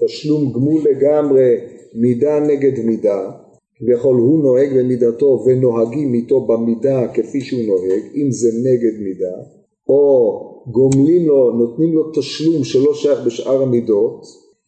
תשלום 0.04 0.52
גמול 0.52 0.82
לגמרי, 0.90 1.56
מידה 1.94 2.40
נגד 2.40 2.84
מידה, 2.84 3.30
כביכול 3.78 4.16
הוא 4.16 4.42
נוהג 4.42 4.78
במידתו 4.78 5.44
ונוהגים 5.46 6.14
איתו 6.14 6.40
במידה 6.40 7.08
כפי 7.14 7.40
שהוא 7.40 7.62
נוהג, 7.66 8.02
אם 8.14 8.30
זה 8.30 8.48
נגד 8.64 9.02
מידה, 9.02 9.36
או 9.88 10.62
גומלים 10.66 11.26
לו, 11.26 11.52
נותנים 11.52 11.94
לו 11.94 12.12
תשלום 12.14 12.64
שלא 12.64 12.94
שייך 12.94 13.18
בשאר 13.26 13.62
המידות, 13.62 14.22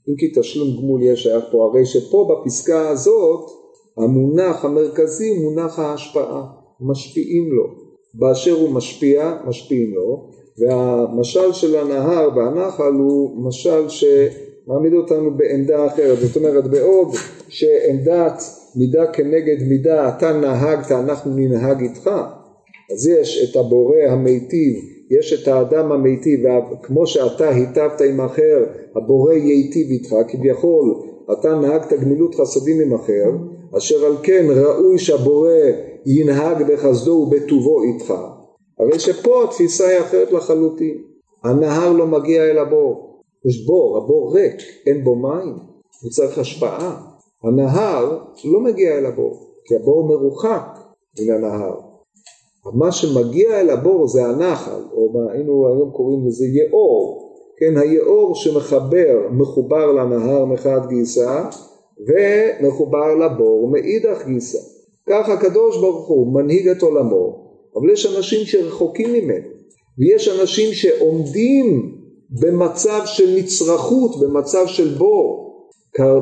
אם 0.09 0.15
כי 0.17 0.33
תשלום 0.41 0.77
גמול 0.77 1.03
יהיה 1.03 1.17
שייך 1.17 1.45
פה, 1.51 1.65
הרי 1.65 1.87
שפה 1.87 2.29
בפסקה 2.31 2.89
הזאת 2.89 3.51
המונח 3.97 4.65
המרכזי 4.65 5.29
הוא 5.29 5.39
מונח 5.39 5.79
ההשפעה, 5.79 6.47
משפיעים 6.81 7.53
לו. 7.53 7.65
באשר 8.15 8.53
הוא 8.53 8.71
משפיע, 8.71 9.37
משפיעים 9.47 9.95
לו, 9.95 10.31
והמשל 10.59 11.53
של 11.53 11.77
הנהר 11.77 12.29
והנחל 12.37 12.93
הוא 12.93 13.47
משל 13.47 13.89
שמעמיד 13.89 14.93
אותנו 14.95 15.37
בעמדה 15.37 15.87
אחרת, 15.87 16.19
זאת 16.19 16.37
אומרת 16.37 16.71
בעוד 16.71 17.09
שעמדת 17.49 18.43
מידה 18.79 19.07
כנגד 19.13 19.63
מידה 19.69 20.09
אתה 20.09 20.33
נהגת 20.33 20.93
אנחנו 20.93 21.31
ננהג 21.37 21.81
איתך 21.81 22.11
אז 22.93 23.07
יש 23.07 23.51
את 23.51 23.57
הבורא 23.57 23.97
המיטיב 24.09 24.75
יש 25.11 25.33
את 25.33 25.49
האדם 25.49 25.93
המיטיב 25.93 26.41
וכמו 26.73 27.07
שאתה 27.07 27.49
היטבת 27.49 28.01
עם 28.01 28.21
אחר 28.21 28.65
הבורא 28.97 29.33
ייטיב 29.33 29.91
איתך 29.91 30.15
כביכול 30.29 30.95
אתה 31.33 31.55
נהגת 31.55 31.93
גמילות 31.93 32.35
חסדים 32.35 32.81
עם 32.81 32.95
אחר 32.95 33.31
אשר 33.77 34.05
על 34.05 34.17
כן 34.23 34.47
ראוי 34.51 34.99
שהבורא 34.99 35.51
ינהג 36.07 36.73
בחסדו 36.73 37.11
ובטובו 37.13 37.83
איתך. 37.83 38.15
הרי 38.79 38.99
שפה 38.99 39.45
התפיסה 39.45 39.89
היא 39.89 40.01
אחרת 40.01 40.33
לחלוטין. 40.33 40.99
הנהר 41.45 41.93
לא 41.93 42.07
מגיע 42.07 42.43
אל 42.43 42.59
הבור. 42.59 43.23
יש 43.49 43.67
בור, 43.67 43.97
הבור 43.97 44.35
ריק, 44.35 44.57
אין 44.87 45.05
בו 45.05 45.17
מים, 45.17 45.57
הוא 46.03 46.11
צריך 46.11 46.39
השפעה. 46.39 47.18
הנהר 47.45 48.19
לא 48.45 48.61
מגיע 48.61 48.99
אל 48.99 49.07
הבור, 49.07 49.53
כי 49.65 49.77
הבור 49.77 50.09
מרוחק, 50.09 50.79
מן 51.21 51.35
הנהר. 51.35 51.81
מה 52.75 52.93
שמגיע 52.93 53.61
אל 53.61 53.71
הבור 53.71 54.09
זה 54.09 54.27
הנחל, 54.27 54.83
או 54.93 55.13
מה 55.13 55.33
היינו 55.33 55.67
היום 55.69 55.91
קוראים 55.91 56.27
לזה 56.27 56.47
יאור, 56.47 57.29
כן, 57.59 57.77
היאור 57.77 58.35
שמחבר, 58.35 59.29
מחובר 59.31 59.93
לנהר 59.93 60.45
מחד 60.45 60.81
גיסא, 60.89 61.45
ומחובר 62.09 63.15
לבור 63.15 63.69
מאידך 63.71 64.27
גיסא. 64.27 64.59
כך 65.09 65.29
הקדוש 65.29 65.81
ברוך 65.81 66.09
הוא 66.09 66.35
מנהיג 66.35 66.69
את 66.69 66.83
עולמו, 66.83 67.49
אבל 67.77 67.91
יש 67.91 68.17
אנשים 68.17 68.47
שרחוקים 68.47 69.13
ממנו, 69.13 69.49
ויש 69.99 70.29
אנשים 70.41 70.73
שעומדים 70.73 71.95
במצב 72.41 73.01
של 73.05 73.35
נצרכות, 73.39 74.21
במצב 74.21 74.67
של 74.67 74.99
בור. 74.99 75.48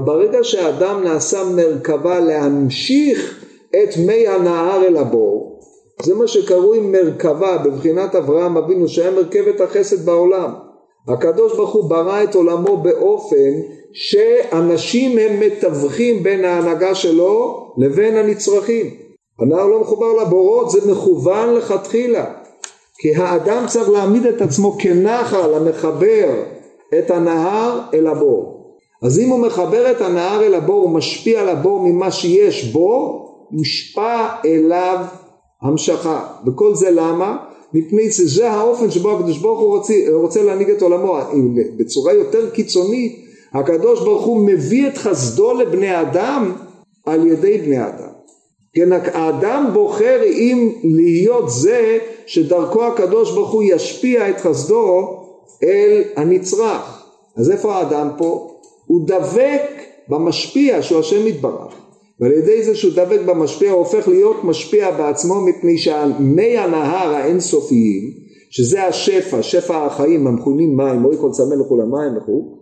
ברגע 0.04 0.38
שהאדם 0.42 1.04
נעשה 1.04 1.44
מרכבה 1.44 2.20
להמשיך 2.20 3.44
את 3.70 3.96
מי 4.06 4.28
הנהר 4.28 4.84
אל 4.84 4.96
הבור, 4.96 5.60
זה 6.02 6.14
מה 6.14 6.28
שקרוי 6.28 6.80
מרכבה 6.80 7.58
בבחינת 7.58 8.14
אברהם 8.14 8.56
אבינו 8.56 8.88
שהיה 8.88 9.10
מרכבת 9.10 9.60
החסד 9.60 10.06
בעולם. 10.06 10.54
הקדוש 11.08 11.56
ברוך 11.56 11.72
הוא 11.72 11.90
ברא 11.90 12.22
את 12.22 12.34
עולמו 12.34 12.76
באופן 12.76 13.52
שאנשים 13.92 15.18
הם 15.18 15.40
מתווכים 15.40 16.22
בין 16.22 16.44
ההנהגה 16.44 16.94
שלו 16.94 17.66
לבין 17.78 18.16
הנצרכים. 18.16 18.86
הנהר 19.40 19.66
לא 19.66 19.80
מחובר 19.80 20.12
לבורות, 20.12 20.70
זה 20.70 20.92
מכוון 20.92 21.54
לכתחילה. 21.54 22.24
כי 22.98 23.14
האדם 23.14 23.64
צריך 23.66 23.88
להעמיד 23.88 24.26
את 24.26 24.40
עצמו 24.40 24.76
כנחל 24.78 25.54
המחבר 25.54 26.28
את 26.98 27.10
הנהר 27.10 27.80
אל 27.94 28.06
הבור. 28.06 28.55
אז 29.06 29.18
אם 29.18 29.28
הוא 29.28 29.38
מחבר 29.38 29.90
את 29.90 30.00
הנהר 30.00 30.42
אל 30.42 30.54
הבור, 30.54 30.82
הוא 30.82 30.90
משפיע 30.90 31.40
על 31.40 31.48
הבור 31.48 31.88
ממה 31.88 32.10
שיש 32.10 32.64
בו, 32.64 33.22
מושפע 33.50 34.26
אליו 34.44 35.04
המשכה. 35.62 36.26
וכל 36.46 36.74
זה 36.74 36.90
למה? 36.90 37.36
מפני 37.74 38.10
שזה 38.12 38.50
האופן 38.50 38.90
שבו 38.90 39.12
הקדוש 39.12 39.38
ברוך 39.38 39.60
הוא 39.60 39.76
רוצה, 39.76 39.94
רוצה 40.12 40.42
להנהיג 40.42 40.70
את 40.70 40.82
עולמו. 40.82 41.18
בצורה 41.76 42.12
יותר 42.12 42.50
קיצונית, 42.50 43.24
הקדוש 43.52 44.00
ברוך 44.00 44.24
הוא 44.24 44.46
מביא 44.46 44.88
את 44.88 44.98
חסדו 44.98 45.54
לבני 45.54 46.00
אדם 46.00 46.52
על 47.06 47.26
ידי 47.26 47.58
בני 47.58 47.86
אדם. 47.86 48.12
כן, 48.74 48.92
האדם 48.92 49.70
בוחר 49.72 50.22
אם 50.24 50.72
להיות 50.84 51.50
זה 51.50 51.98
שדרכו 52.26 52.84
הקדוש 52.84 53.32
ברוך 53.32 53.52
הוא 53.52 53.62
ישפיע 53.62 54.30
את 54.30 54.40
חסדו 54.40 55.20
אל 55.62 56.02
הנצרך. 56.16 57.02
אז 57.36 57.50
איפה 57.50 57.74
האדם 57.74 58.10
פה? 58.18 58.55
הוא 58.86 59.06
דבק 59.06 59.62
במשפיע 60.08 60.82
שהוא 60.82 61.00
השם 61.00 61.26
יתברך. 61.26 61.74
ועל 62.20 62.32
ידי 62.32 62.62
זה 62.62 62.74
שהוא 62.74 62.92
דבק 62.92 63.20
במשפיע 63.26 63.70
הוא 63.70 63.78
הופך 63.78 64.08
להיות 64.08 64.44
משפיע 64.44 64.90
בעצמו 64.90 65.34
מפני 65.40 65.78
שמי 65.78 66.58
הנהר 66.58 67.14
האינסופיים 67.14 68.10
שזה 68.50 68.84
השפע, 68.84 69.42
שפע 69.42 69.86
החיים 69.86 70.26
המכונים 70.26 70.76
מים, 70.76 71.00
מורי 71.00 71.16
כל 71.16 71.30
צמא 71.30 71.54
לכו 71.54 71.76
למים 71.76 72.16
וכו', 72.16 72.58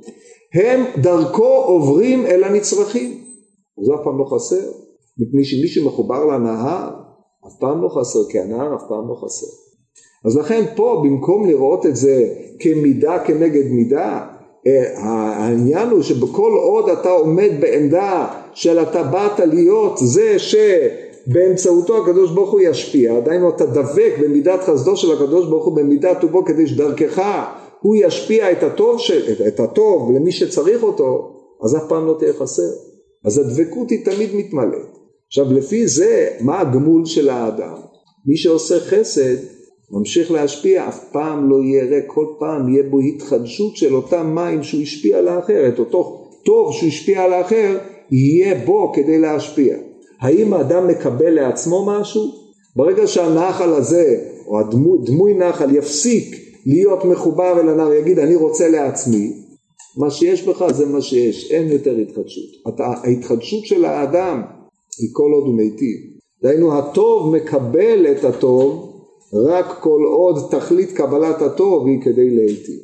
הם 0.55 0.85
דרכו 1.03 1.47
עוברים 1.47 2.27
אל 2.27 2.45
הנצרכים. 2.45 3.19
זה 3.87 3.95
אף 3.95 4.01
פעם 4.05 4.19
לא 4.19 4.25
חסר, 4.25 4.71
מפני 5.19 5.45
שמי 5.45 5.69
שמחובר 5.69 6.25
לנהר 6.25 6.91
אף 7.47 7.53
פעם 7.61 7.83
לא 7.83 7.89
חסר, 7.89 8.19
כי 8.31 8.39
הנהר 8.39 8.77
אף 8.77 8.83
פעם 8.89 9.09
לא 9.09 9.15
חסר. 9.25 9.47
אז 10.25 10.37
לכן 10.37 10.65
פה 10.77 11.03
במקום 11.05 11.47
לראות 11.47 11.87
את 11.87 11.97
זה 11.97 12.29
כמידה 12.59 13.25
כנגד 13.27 13.71
מידה, 13.71 14.27
העניין 14.97 15.89
הוא 15.89 16.03
שבכל 16.03 16.53
עוד 16.53 16.89
אתה 16.89 17.11
עומד 17.11 17.51
בעמדה 17.61 18.27
של 18.55 18.79
אתה 18.79 19.03
באת 19.03 19.41
להיות 19.41 19.99
זה 19.99 20.37
שבאמצעותו 20.39 22.03
הקדוש 22.03 22.31
ברוך 22.31 22.51
הוא 22.51 22.61
ישפיע, 22.61 23.17
עדיין 23.17 23.49
אתה 23.49 23.67
דבק 23.67 24.13
במידת 24.23 24.63
חסדו 24.63 24.97
של 24.97 25.13
הקדוש 25.13 25.47
ברוך 25.47 25.65
הוא 25.65 25.77
במידת 25.77 26.21
טובו 26.21 26.45
כדי 26.45 26.67
שדרכך 26.67 27.23
הוא 27.81 27.97
ישפיע 27.99 28.53
את 28.53 28.63
הטוב, 28.63 28.99
של, 28.99 29.33
את, 29.33 29.41
את 29.47 29.61
הטוב 29.61 30.13
למי 30.13 30.33
שצריך 30.33 30.83
אותו, 30.83 31.35
אז 31.65 31.77
אף 31.77 31.83
פעם 31.89 32.07
לא 32.07 32.17
תהיה 32.19 32.33
חסר. 32.33 32.63
אז 33.25 33.39
הדבקות 33.39 33.91
היא 33.91 34.05
תמיד 34.05 34.31
מתמלאת. 34.35 34.99
עכשיו 35.27 35.53
לפי 35.53 35.89
זה, 35.89 36.29
מה 36.41 36.61
הגמול 36.61 37.05
של 37.05 37.29
האדם? 37.29 37.75
מי 38.27 38.37
שעושה 38.37 38.81
חסד 38.81 39.37
ממשיך 39.91 40.31
להשפיע, 40.31 40.89
אף 40.89 41.05
פעם 41.13 41.51
לא 41.51 41.63
יהיה 41.63 41.85
ריק, 41.85 42.05
כל 42.07 42.27
פעם 42.39 42.69
יהיה 42.69 42.83
בו 42.91 43.01
התחדשות 43.01 43.77
של 43.77 43.95
אותם 43.95 44.35
מים 44.35 44.63
שהוא 44.63 44.83
השפיע 44.83 45.19
על 45.19 45.29
האחר, 45.29 45.69
את 45.69 45.79
אותו 45.79 46.31
טוב 46.45 46.73
שהוא 46.73 46.89
השפיע 46.89 47.23
על 47.23 47.33
האחר, 47.33 47.79
יהיה 48.11 48.55
בו 48.65 48.93
כדי 48.93 49.19
להשפיע. 49.19 49.77
האם 50.21 50.55
האדם 50.55 50.89
מקבל 50.89 51.31
לעצמו 51.31 51.87
משהו? 51.87 52.23
ברגע 52.77 53.07
שהנחל 53.07 53.73
הזה, 53.73 54.19
או 54.47 54.61
הדמוי 54.61 54.99
דמוי 55.05 55.35
נחל 55.35 55.77
יפסיק 55.77 56.37
להיות 56.67 57.05
מחובר 57.05 57.61
אל 57.61 57.69
הנער, 57.69 57.93
יגיד 57.93 58.19
אני 58.19 58.35
רוצה 58.35 58.69
לעצמי, 58.69 59.33
מה 59.97 60.11
שיש 60.11 60.43
בך 60.43 60.67
זה 60.73 60.87
מה 60.87 61.01
שיש, 61.01 61.51
אין 61.53 61.69
יותר 61.69 61.97
התחדשות. 61.97 62.79
ההתחדשות 62.79 63.65
של 63.65 63.85
האדם 63.85 64.43
היא 65.01 65.09
כל 65.13 65.33
עוד 65.33 65.45
הוא 65.47 65.55
מיטיב. 65.55 65.97
דהיינו 66.43 66.79
הטוב 66.79 67.37
מקבל 67.37 68.07
את 68.07 68.25
הטוב 68.25 68.94
רק 69.33 69.79
כל 69.81 70.03
עוד 70.05 70.39
תכלית 70.51 70.93
קבלת 70.93 71.43
הטוב 71.43 71.87
היא 71.87 72.03
כדי 72.03 72.31
להיטיב. 72.31 72.81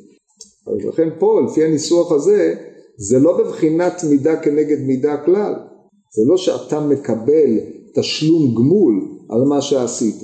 אז 0.67 0.85
לכן 0.85 1.09
פה 1.19 1.41
לפי 1.47 1.63
הניסוח 1.63 2.11
הזה 2.11 2.55
זה 2.97 3.19
לא 3.19 3.37
בבחינת 3.37 4.03
מידה 4.09 4.35
כנגד 4.35 4.81
מידה 4.81 5.17
כלל, 5.17 5.53
זה 6.15 6.21
לא 6.25 6.37
שאתה 6.37 6.79
מקבל 6.79 7.59
תשלום 7.95 8.55
גמול 8.55 9.07
על 9.29 9.41
מה 9.41 9.61
שעשית, 9.61 10.15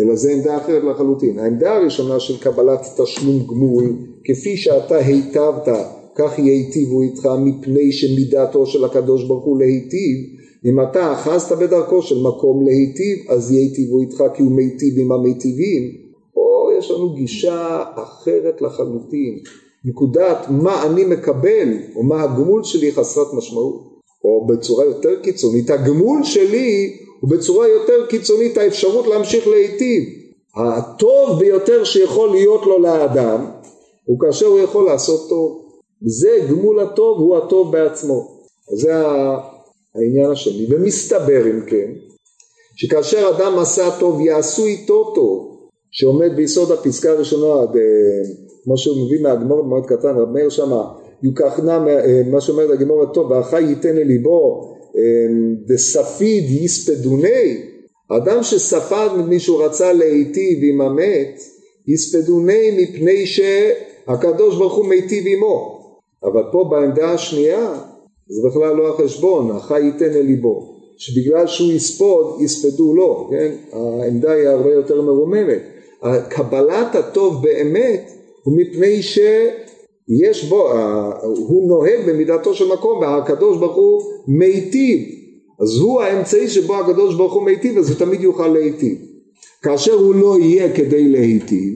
אלא 0.00 0.14
זה 0.14 0.32
עמדה 0.32 0.56
אחרת 0.56 0.82
לחלוטין. 0.84 1.38
העמדה 1.38 1.76
הראשונה 1.76 2.20
של 2.20 2.40
קבלת 2.40 2.80
תשלום 3.00 3.46
גמול, 3.46 3.96
כפי 4.24 4.56
שאתה 4.56 4.96
היטבת, 4.96 5.68
כך 6.14 6.38
ייטיבו 6.38 7.02
איתך 7.02 7.28
מפני 7.44 7.92
שמידתו 7.92 8.66
של 8.66 8.84
הקדוש 8.84 9.24
ברוך 9.24 9.44
הוא 9.44 9.58
להיטיב, 9.58 10.16
אם 10.64 10.80
אתה 10.80 11.12
אחזת 11.12 11.56
בדרכו 11.58 12.02
של 12.02 12.22
מקום 12.22 12.64
להיטיב, 12.66 13.30
אז 13.30 13.52
ייטיבו 13.52 14.00
איתך 14.00 14.24
כי 14.34 14.42
הוא 14.42 14.52
מיטיב 14.52 14.94
עם 14.98 15.12
המיטיבים. 15.12 15.82
פה 16.34 16.70
יש 16.78 16.90
לנו 16.90 17.14
גישה 17.14 17.84
אחרת 17.94 18.62
לחלוטין. 18.62 19.38
נקודת 19.84 20.46
מה 20.50 20.86
אני 20.86 21.04
מקבל, 21.04 21.68
או 21.96 22.02
מה 22.02 22.22
הגמול 22.22 22.64
שלי 22.64 22.92
חסרת 22.92 23.26
משמעות. 23.34 23.96
או 24.24 24.46
בצורה 24.46 24.84
יותר 24.84 25.22
קיצונית, 25.22 25.70
הגמול 25.70 26.22
שלי 26.22 26.96
הוא 27.20 27.30
בצורה 27.30 27.68
יותר 27.68 28.06
קיצונית 28.06 28.58
האפשרות 28.58 29.06
להמשיך 29.06 29.48
להיטיב. 29.48 30.02
הטוב 30.56 31.38
ביותר 31.38 31.84
שיכול 31.84 32.30
להיות 32.30 32.66
לו 32.66 32.78
לאדם 32.78 33.44
הוא 34.04 34.20
כאשר 34.20 34.46
הוא 34.46 34.58
יכול 34.58 34.86
לעשות 34.86 35.28
טוב. 35.28 35.62
זה 36.06 36.38
גמול 36.50 36.80
הטוב 36.80 37.18
הוא 37.18 37.36
הטוב 37.36 37.72
בעצמו. 37.72 38.28
זה 38.72 38.92
העניין 39.96 40.30
השני. 40.30 40.66
ומסתבר 40.70 41.46
אם 41.46 41.60
כן, 41.66 41.90
שכאשר 42.76 43.30
אדם 43.36 43.58
עשה 43.58 43.90
טוב 44.00 44.20
יעשו 44.20 44.66
איתו 44.66 45.12
טוב, 45.14 45.56
שעומד 45.90 46.36
ביסוד 46.36 46.70
הפסקה 46.72 47.10
הראשונה, 47.10 47.60
אה, 47.60 47.66
כמו 48.64 48.78
שהוא 48.78 49.06
מביא 49.06 49.20
מהגמור 49.20 49.62
במועד 49.62 49.86
קטן, 49.86 50.16
רב 50.16 50.28
מאיר 50.28 50.48
שמה, 50.48 50.92
יוקחנה, 51.22 51.88
אה, 51.88 52.22
מה 52.30 52.40
שאומרת 52.40 52.70
הגמור 52.70 53.02
הטוב, 53.02 53.30
והחי 53.30 53.62
ייתן 53.62 53.96
לליבו, 53.96 54.72
אה, 54.96 55.02
דספיד 55.66 56.44
יספדוני, 56.50 57.62
אדם 58.08 58.42
שספד 58.42 59.08
מפני 59.18 59.40
שהוא 59.40 59.64
רצה 59.64 59.92
להיטיב 59.92 60.58
עם 60.62 60.80
המת, 60.80 61.40
יספדוני 61.88 62.70
מפני 62.82 63.26
שהקדוש 63.26 64.56
ברוך 64.56 64.74
הוא 64.74 64.86
מיטיב 64.86 65.24
עמו. 65.26 65.76
אבל 66.24 66.42
פה 66.52 66.64
בעמדה 66.70 67.10
השנייה 67.10 67.78
זה 68.28 68.48
בכלל 68.48 68.76
לא 68.76 68.94
החשבון, 68.94 69.50
החי 69.50 69.80
ייתן 69.80 70.10
אל 70.10 70.22
ליבו. 70.22 70.76
שבגלל 70.98 71.46
שהוא 71.46 71.72
יספוד, 71.72 72.40
יספדו 72.40 72.94
לו, 72.94 73.28
כן? 73.30 73.52
העמדה 73.72 74.32
היא 74.32 74.48
הרבה 74.48 74.72
יותר 74.72 75.02
מרוממת. 75.02 75.62
קבלת 76.28 76.94
הטוב 76.94 77.42
באמת 77.42 78.10
הוא 78.42 78.56
מפני 78.56 79.02
שיש 79.02 80.44
בו, 80.48 80.72
הוא 81.22 81.68
נוהג 81.68 82.06
במידתו 82.06 82.54
של 82.54 82.72
מקום 82.72 82.98
והקדוש 82.98 83.58
ברוך 83.58 83.76
הוא 83.76 84.02
מיטיב. 84.28 85.00
אז 85.60 85.76
הוא 85.76 86.00
האמצעי 86.00 86.48
שבו 86.48 86.76
הקדוש 86.76 87.14
ברוך 87.14 87.32
הוא 87.32 87.42
מיטיב, 87.42 87.78
אז 87.78 87.90
הוא 87.90 87.98
תמיד 87.98 88.20
יוכל 88.20 88.48
להיטיב. 88.48 88.98
כאשר 89.62 89.92
הוא 89.92 90.14
לא 90.14 90.38
יהיה 90.40 90.76
כדי 90.76 91.08
להיטיב, 91.08 91.74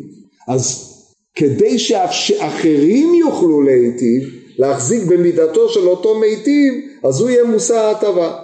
אז 0.49 0.91
כדי 1.35 1.79
שאחרים 1.79 3.15
יוכלו 3.15 3.63
להיטיב, 3.63 4.40
להחזיק 4.61 5.03
במידתו 5.09 5.69
של 5.69 5.89
אותו 5.89 6.15
מיטיב, 6.15 6.75
אז 7.05 7.21
הוא 7.21 7.31
יהיה 7.31 7.45
מושא 7.45 7.77
ההטבה. 7.77 8.39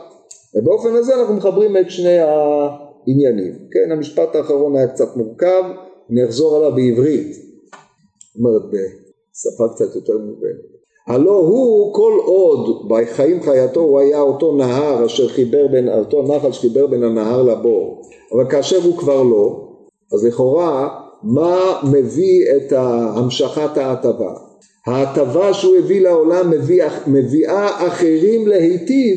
ובאופן 0.54 0.94
הזה 0.94 1.14
אנחנו 1.14 1.34
מחברים 1.34 1.76
את 1.76 1.90
שני 1.90 2.18
העניינים. 2.18 3.52
כן, 3.72 3.92
המשפט 3.92 4.36
האחרון 4.36 4.76
היה 4.76 4.88
קצת 4.88 5.16
מורכב, 5.16 5.62
אני 6.10 6.24
אחזור 6.24 6.56
עליו 6.56 6.74
בעברית. 6.74 7.32
זאת 7.32 8.44
אומרת, 8.44 8.62
בשפה 8.62 9.64
קצת 9.74 9.94
יותר 9.94 10.18
מובנת. 10.18 10.76
הלא 11.06 11.36
הוא 11.36 11.94
כל 11.94 12.12
עוד 12.24 12.88
בחיים 12.88 13.42
חייתו 13.42 13.80
הוא 13.80 14.00
היה 14.00 14.20
אותו 14.20 14.56
נהר 14.56 15.06
אשר 15.06 15.28
חיבר 15.28 15.66
בין, 15.66 15.88
אותו 15.88 16.22
נחל 16.22 16.52
שחיבר 16.52 16.86
בין 16.86 17.04
הנהר 17.04 17.42
לבור. 17.42 18.02
אבל 18.32 18.50
כאשר 18.50 18.82
הוא 18.84 18.96
כבר 18.96 19.22
לא, 19.22 19.68
אז 20.12 20.24
לכאורה 20.24 20.88
מה 21.22 21.80
מביא 21.92 22.44
את 22.56 22.72
המשכת 22.76 23.76
ההטבה? 23.76 24.45
ההטבה 24.86 25.54
שהוא 25.54 25.76
הביא 25.76 26.00
לעולם 26.00 26.50
מביא, 26.50 26.84
מביאה 27.06 27.88
אחרים 27.88 28.48
להיטיב 28.48 29.16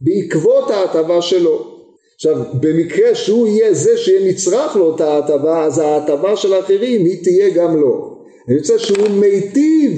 בעקבות 0.00 0.70
ההטבה 0.70 1.22
שלו. 1.22 1.78
עכשיו 2.14 2.36
במקרה 2.60 3.14
שהוא 3.14 3.48
יהיה 3.48 3.74
זה 3.74 3.96
שיהיה 3.96 4.30
נצרך 4.30 4.76
לו 4.76 4.94
את 4.94 5.00
ההטבה 5.00 5.64
אז 5.64 5.78
ההטבה 5.78 6.36
של 6.36 6.52
האחרים 6.52 7.04
היא 7.04 7.24
תהיה 7.24 7.50
גם 7.50 7.76
לו. 7.76 8.18
אני 8.48 8.58
רוצה 8.58 8.78
שהוא 8.78 9.08
מיטיב 9.08 9.92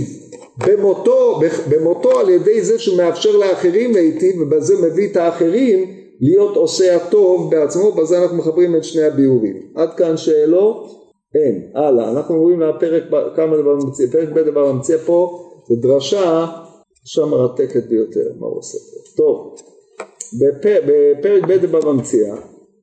במותו, 0.67 1.41
במותו 1.69 2.21
על 2.21 2.31
ידי 2.31 2.63
זה 2.63 2.79
שהוא 2.79 2.97
מאפשר 2.97 3.37
לאחרים 3.37 3.93
להיטיב 3.93 4.41
ובזה 4.41 4.75
מביא 4.77 5.09
את 5.09 5.17
האחרים 5.17 5.95
להיות 6.21 6.57
עושה 6.57 6.97
הטוב 6.97 7.51
בעצמו, 7.51 7.93
בזה 7.93 8.23
אנחנו 8.23 8.37
מחברים 8.37 8.77
את 8.77 8.85
שני 8.85 9.03
הביאורים. 9.03 9.63
עד 9.75 9.95
כאן 9.95 10.17
שאלות? 10.17 11.00
אין. 11.35 11.73
הלאה, 11.75 12.11
אנחנו 12.11 12.35
עוברים 12.35 12.61
לפרק, 12.61 13.03
כמה 13.37 13.57
דבר 13.57 13.75
ממציא, 13.75 14.07
פרק 14.13 14.29
ב' 14.29 14.39
דבר 14.39 14.73
ממציא 14.73 14.97
פה, 14.97 15.47
זה 15.69 15.77
דרשה, 15.77 16.47
דרשה 17.01 17.27
מרתקת 17.27 17.87
ביותר, 17.89 18.33
מה 18.39 18.47
הוא 18.47 18.59
עושה 18.59 18.79
פה. 18.79 19.17
טוב, 19.17 19.55
בפר, 20.41 20.81
בפרק 20.87 21.45
ב' 21.45 21.67
דבר 21.67 21.93
ממציאה, 21.93 22.37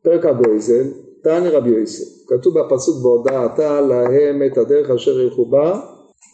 פרק 0.03 0.25
הגויזל, 0.25 0.83
תעני 1.23 1.49
רבי 1.49 1.69
יוסף, 1.69 2.05
כתוב 2.27 2.59
בפסוק 2.59 3.03
בהודעתה 3.03 3.81
להם 3.81 4.43
את 4.43 4.57
הדרך 4.57 4.89
אשר 4.89 5.21
ילכו 5.21 5.45
בה 5.45 5.81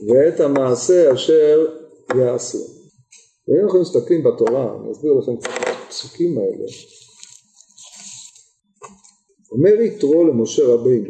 ואת 0.07 0.39
המעשה 0.39 1.13
אשר 1.13 1.65
יעשו. 2.15 2.57
ואם 3.47 3.63
אנחנו 3.63 3.81
מסתכלים 3.81 4.23
בתורה, 4.23 4.75
אני 4.81 4.91
אסביר 4.91 5.13
לכם 5.13 5.35
קצת 5.37 5.49
את 5.61 5.67
הפסוקים 5.85 6.37
האלה, 6.37 6.65
אומר 9.51 9.81
יתרו 9.81 10.23
למשה 10.23 10.63
רבינו, 10.67 11.09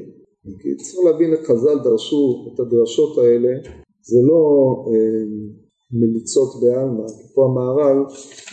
כי 0.59 0.75
צריך 0.75 1.05
להבין 1.05 1.33
איך 1.33 1.51
חז"ל 1.51 1.79
דרשו 1.83 2.51
את 2.53 2.59
הדרשות 2.59 3.17
האלה, 3.17 3.49
זה 4.01 4.19
לא 4.27 4.75
אה, 4.87 5.23
מליצות 5.91 6.49
בעלמא, 6.61 7.05
פה 7.35 7.45
המהר"ל 7.45 8.03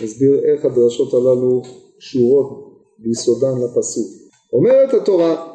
מסביר 0.02 0.40
איך 0.44 0.64
הדרשות 0.64 1.14
הללו 1.14 1.62
קשורות 1.98 2.70
ביסודן 2.98 3.54
לפסוק. 3.64 4.06
אומרת 4.52 4.94
התורה 4.94 5.46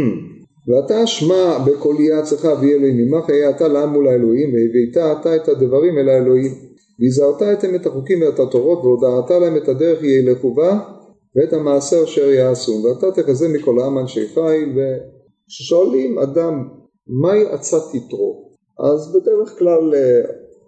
ואתה 0.68 1.06
שמע 1.06 1.58
בקולי 1.66 2.12
עצמך 2.12 2.48
ויהיה 2.60 2.76
אלוהים 2.76 3.14
עמך 3.14 3.30
היה 3.30 3.50
אתה 3.50 3.68
לעם 3.68 3.92
מול 3.92 4.08
האלוהים 4.08 4.52
והבאת 4.54 5.20
אתה 5.20 5.36
את 5.36 5.48
הדברים 5.48 5.98
אל 5.98 6.08
האלוהים. 6.08 6.52
והזהרת 7.00 7.42
אתם 7.42 7.74
את 7.74 7.86
החוקים 7.86 8.22
ואת 8.22 8.40
התורות 8.40 8.78
והודעת 8.78 9.30
להם 9.30 9.56
את 9.56 9.68
הדרך 9.68 10.02
ילכו 10.02 10.54
בה 10.54 10.78
ואת 11.36 11.52
המעשר 11.52 12.04
אשר 12.04 12.30
יעשו. 12.30 12.72
ואתה 12.72 13.22
תחזה 13.22 13.48
מכל 13.48 13.80
העם 13.80 13.98
אנשי 13.98 14.28
חיל 14.34 14.72
וכששואלים 15.48 16.18
אדם 16.18 16.68
מהי 17.06 17.46
עצת 17.46 17.94
יתרו 17.94 18.52
אז 18.78 19.12
בדרך 19.14 19.58
כלל 19.58 19.94
אה, 19.94 20.20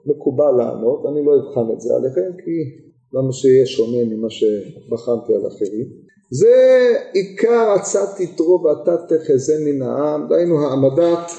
מקובל 0.07 0.53
לענות 0.59 1.07
אני 1.07 1.25
לא 1.25 1.33
אבחן 1.37 1.73
את 1.73 1.81
זה 1.81 1.95
עליכם 1.95 2.43
כי 2.45 2.57
למה 3.13 3.33
שיהיה 3.33 3.67
שונה 3.67 4.05
ממה 4.05 4.31
שבחנתי 4.31 5.35
על 5.35 5.47
אחרים 5.47 5.87
זה 6.31 6.55
עיקר 7.13 7.75
עצת 7.81 8.21
יתרו 8.21 8.63
ואתה 8.65 8.97
תחזה 8.97 9.55
מן 9.65 9.83
העם, 9.83 10.29
דהיינו 10.29 10.61
העמדת 10.61 11.31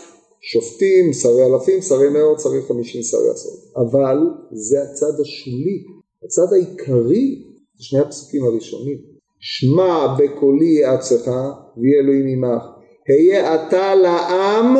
שופטים, 0.41 1.13
שרי 1.13 1.45
אלפים, 1.45 1.81
שרי 1.81 2.09
מאות, 2.09 2.39
שרי 2.39 2.61
חמישים, 2.67 3.03
שרי 3.03 3.29
עשרות. 3.29 3.59
אבל 3.75 4.17
זה 4.51 4.83
הצד 4.83 5.19
השולי, 5.21 5.83
הצד 6.25 6.53
העיקרי, 6.53 7.43
שני 7.79 7.99
הפסוקים 7.99 8.43
הראשונים. 8.43 8.97
שמע 9.39 10.15
בקולי 10.17 10.65
יעצך 10.65 11.31
ויהיה 11.77 11.99
אלוהים 11.99 12.43
עמך. 12.43 12.63
היה 13.11 13.55
אתה 13.55 13.95
לעם 13.95 14.75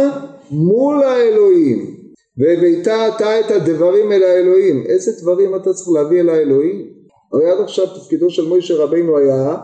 מול 0.51 1.03
האלוהים 1.03 2.01
והבאת 2.37 2.87
אתה 2.87 3.39
את 3.39 3.51
הדברים 3.51 4.11
אל 4.11 4.23
האלוהים. 4.23 4.83
איזה 4.85 5.11
דברים 5.21 5.55
אתה 5.55 5.73
צריך 5.73 5.89
להביא 5.89 6.19
אל 6.19 6.29
האלוהים? 6.29 6.87
הרי 7.33 7.51
עד 7.51 7.59
עכשיו 7.59 7.85
תפקידו 7.87 8.29
של 8.29 8.47
מוישה 8.47 8.75
רבינו 8.75 9.17
היה 9.17 9.57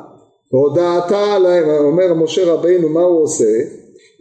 והודעתה 0.53 1.39
להם, 1.39 1.69
אומר 1.69 2.13
משה 2.13 2.53
רבינו 2.53 2.89
מה 2.89 3.01
הוא 3.01 3.23
עושה? 3.23 3.60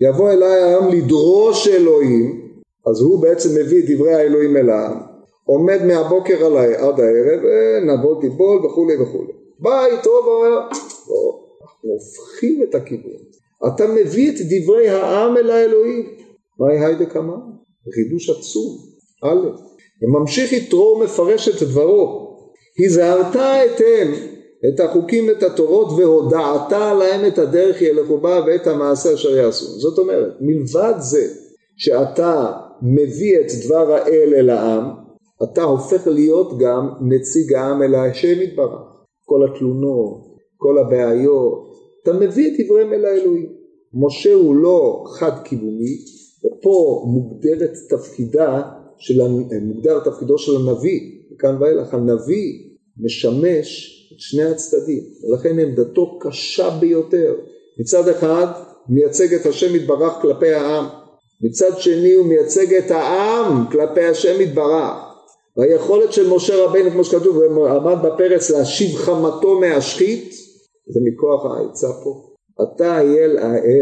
יבוא 0.00 0.30
אליי 0.30 0.62
העם 0.62 0.88
לדרוש 0.88 1.68
אלוהים, 1.68 2.50
אז 2.86 3.00
הוא 3.00 3.22
בעצם 3.22 3.48
מביא 3.60 3.84
את 3.84 3.90
דברי 3.90 4.14
האלוהים 4.14 4.56
אל 4.56 4.70
העם, 4.70 4.96
עומד 5.44 5.84
מהבוקר 5.84 6.46
עליי 6.46 6.74
עד 6.74 7.00
הערב, 7.00 7.40
נבוא 7.82 8.20
תיבול 8.20 8.66
וכולי 8.66 9.02
וכולי. 9.02 9.32
בא 9.58 9.86
איתו 9.86 10.10
ואומר, 10.10 10.50
לא, 10.50 11.40
אנחנו 11.62 11.90
הופכים 11.90 12.62
את 12.62 12.74
הכיוון. 12.74 13.12
אתה 13.66 13.86
מביא 13.86 14.30
את 14.30 14.34
דברי 14.50 14.88
העם 14.88 15.36
אל 15.36 15.50
האלוהים. 15.50 16.06
מהי 16.58 16.84
היידה 16.84 17.06
כמה? 17.06 17.36
חידוש 17.94 18.30
עצום. 18.30 18.78
א', 19.24 19.48
וממשיך 20.02 20.52
יתרו 20.52 20.96
ומפרש 20.96 21.48
את 21.48 21.62
דברו. 21.62 22.26
הזהרת 22.84 23.36
אתם 23.36 24.12
את 24.68 24.80
החוקים 24.80 25.28
ואת 25.28 25.42
התורות 25.42 25.88
והודעת 25.98 26.72
להם 26.72 27.26
את 27.26 27.38
הדרך 27.38 27.82
ילכו 27.82 28.18
בה 28.18 28.40
ואת 28.46 28.66
המעשה 28.66 29.14
אשר 29.14 29.36
יעשו. 29.36 29.66
זאת 29.66 29.98
אומרת, 29.98 30.32
מלבד 30.40 30.94
זה 30.98 31.28
שאתה 31.76 32.52
מביא 32.82 33.40
את 33.40 33.46
דבר 33.66 33.92
האל 33.92 34.34
אל 34.36 34.50
העם, 34.50 34.90
אתה 35.42 35.62
הופך 35.62 36.06
להיות 36.06 36.58
גם 36.58 36.88
נציג 37.00 37.52
העם 37.54 37.82
אל 37.82 37.94
השם 37.94 38.42
יתברך. 38.42 38.80
כל 39.24 39.44
התלונות, 39.44 40.36
כל 40.56 40.78
הבעיות, 40.78 41.65
אתה 42.08 42.14
מביא 42.14 42.48
את 42.48 42.64
דבריהם 42.64 42.92
אל 42.92 43.04
האלוהים. 43.04 43.52
משה 43.94 44.34
הוא 44.34 44.56
לא 44.56 45.04
חד 45.06 45.44
כיווני, 45.44 45.98
ופה 46.44 47.04
מוגדרת 47.08 47.72
תפקידה 47.88 48.62
של, 48.98 49.22
מוגדר 49.62 50.00
תפקידו 50.04 50.38
של 50.38 50.56
הנביא, 50.56 51.00
מכאן 51.30 51.56
ואילך 51.60 51.94
הנביא 51.94 52.52
משמש 53.00 53.92
את 54.14 54.20
שני 54.20 54.42
הצדדים, 54.42 55.02
ולכן 55.22 55.58
עמדתו 55.58 56.18
קשה 56.18 56.70
ביותר. 56.70 57.34
מצד 57.80 58.08
אחד 58.08 58.46
מייצג 58.88 59.34
את 59.34 59.46
השם 59.46 59.74
יתברך 59.74 60.12
כלפי 60.22 60.52
העם, 60.52 60.84
מצד 61.40 61.78
שני 61.78 62.12
הוא 62.12 62.26
מייצג 62.26 62.74
את 62.74 62.90
העם 62.90 63.64
כלפי 63.72 64.04
השם 64.04 64.40
יתברך. 64.40 64.96
והיכולת 65.56 66.12
של 66.12 66.28
משה 66.28 66.64
רבינו 66.64 66.90
כמו 66.90 67.04
שכתוב, 67.04 67.42
עמד 67.42 67.96
בפרץ 68.02 68.50
להשיב 68.50 68.96
חמתו 68.96 69.60
מהשחית, 69.60 70.45
זה 70.88 71.00
מכוח 71.04 71.46
העצה 71.46 71.88
פה. 72.04 72.22
אתה 72.62 73.00
אייל, 73.00 73.38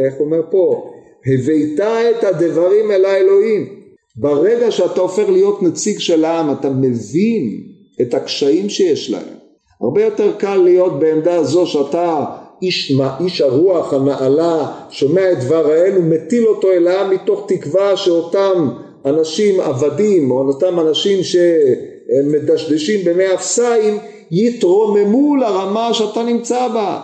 איך 0.06 0.14
אומר 0.20 0.40
פה, 0.50 0.90
הבאת 1.26 1.80
את 2.10 2.24
הדברים 2.24 2.90
אל 2.90 3.04
האלוהים. 3.04 3.84
ברגע 4.16 4.70
שאתה 4.70 5.00
הופך 5.00 5.28
להיות 5.28 5.62
נציג 5.62 5.98
של 5.98 6.24
העם, 6.24 6.52
אתה 6.52 6.70
מבין 6.70 7.60
את 8.00 8.14
הקשיים 8.14 8.68
שיש 8.68 9.10
להם. 9.10 9.34
הרבה 9.80 10.04
יותר 10.04 10.32
קל 10.38 10.56
להיות 10.56 10.98
בעמדה 10.98 11.34
הזו 11.34 11.66
שאתה 11.66 12.24
איש, 12.62 12.92
איש 13.20 13.40
הרוח 13.40 13.92
הנעלה 13.92 14.72
שומע 14.90 15.32
את 15.32 15.44
דבר 15.44 15.70
האל 15.70 15.98
ומטיל 15.98 16.46
אותו 16.46 16.72
אל 16.72 16.86
העם 16.86 17.10
מתוך 17.10 17.44
תקווה 17.48 17.96
שאותם 17.96 18.68
אנשים 19.04 19.60
עבדים 19.60 20.30
או 20.30 20.48
אותם 20.48 20.80
אנשים 20.80 21.18
שמדשדשים 21.22 23.04
במי 23.04 23.34
אפסיים 23.34 23.98
יתרוממו 24.35 25.37
לרמה 25.37 25.94
שאתה 25.94 26.23
נמצא 26.23 26.68
בה. 26.68 27.01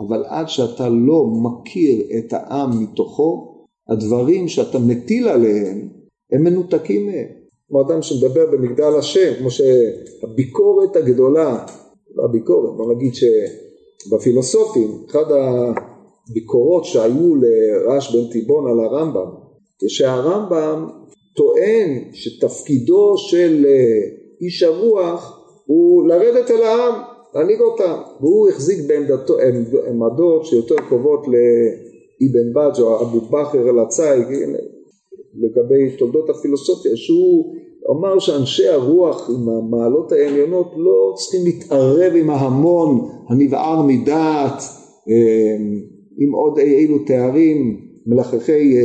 אבל 0.00 0.24
עד 0.28 0.48
שאתה 0.48 0.88
לא 0.88 1.24
מכיר 1.26 2.02
את 2.18 2.32
העם 2.32 2.82
מתוכו 2.82 3.56
הדברים 3.88 4.48
שאתה 4.48 4.78
מטיל 4.78 5.28
עליהם 5.28 5.88
הם 6.32 6.44
מנותקים 6.44 7.06
מהם. 7.06 7.26
כמו 7.68 7.80
אדם 7.80 8.02
שמדבר 8.02 8.46
במגדל 8.52 8.94
השם 8.98 9.34
כמו 9.38 9.48
שהביקורת 9.50 10.96
הגדולה 10.96 11.66
הביקורת, 12.24 12.76
בוא 12.76 12.94
נגיד 12.94 13.12
שבפילוסופים, 13.14 14.90
אחד 15.10 15.24
הביקורות 15.32 16.84
שהיו 16.84 17.34
לרש 17.36 18.16
בן 18.16 18.32
תיבון 18.32 18.70
על 18.70 18.80
הרמב"ם, 18.80 19.30
זה 19.80 19.88
שהרמב"ם 19.88 20.88
טוען 21.36 21.98
שתפקידו 22.12 23.18
של 23.18 23.66
אה, 23.68 24.00
איש 24.40 24.62
הרוח 24.62 25.45
הוא 25.66 26.08
לרדת 26.08 26.50
אל 26.50 26.62
העם, 26.62 26.94
להנהיג 27.34 27.60
אותם, 27.60 27.94
והוא 28.20 28.48
החזיק 28.48 28.78
בעמדתו, 28.88 29.34
עמדות 29.88 30.46
שיותר 30.46 30.76
קרובות 30.88 31.26
לאבן 31.26 32.52
בג' 32.52 32.80
או 32.80 33.02
אבו 33.02 33.20
בכר 33.20 33.70
אל 33.70 33.78
הצייג 33.78 34.26
לגבי 35.34 35.96
תולדות 35.98 36.30
הפילוסופיה, 36.30 36.96
שהוא 36.96 37.54
אמר 37.90 38.18
שאנשי 38.18 38.68
הרוח 38.68 39.30
עם 39.30 39.48
המעלות 39.48 40.12
העליונות 40.12 40.72
לא 40.76 41.14
צריכים 41.16 41.40
להתערב 41.44 42.12
עם 42.16 42.30
ההמון 42.30 43.08
הנבער 43.28 43.82
מדעת 43.82 44.62
אמ, 45.08 45.80
עם 46.18 46.32
עוד 46.32 46.58
אי 46.58 46.74
אילו 46.74 46.98
תארים 46.98 47.80
מלחכי 48.06 48.78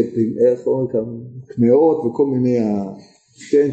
איך 0.47 0.67
אומרים 0.67 0.87
כאן? 0.87 1.03
קמעות 1.47 2.05
וכל 2.05 2.25
מיני 2.25 2.57
כן, 3.51 3.69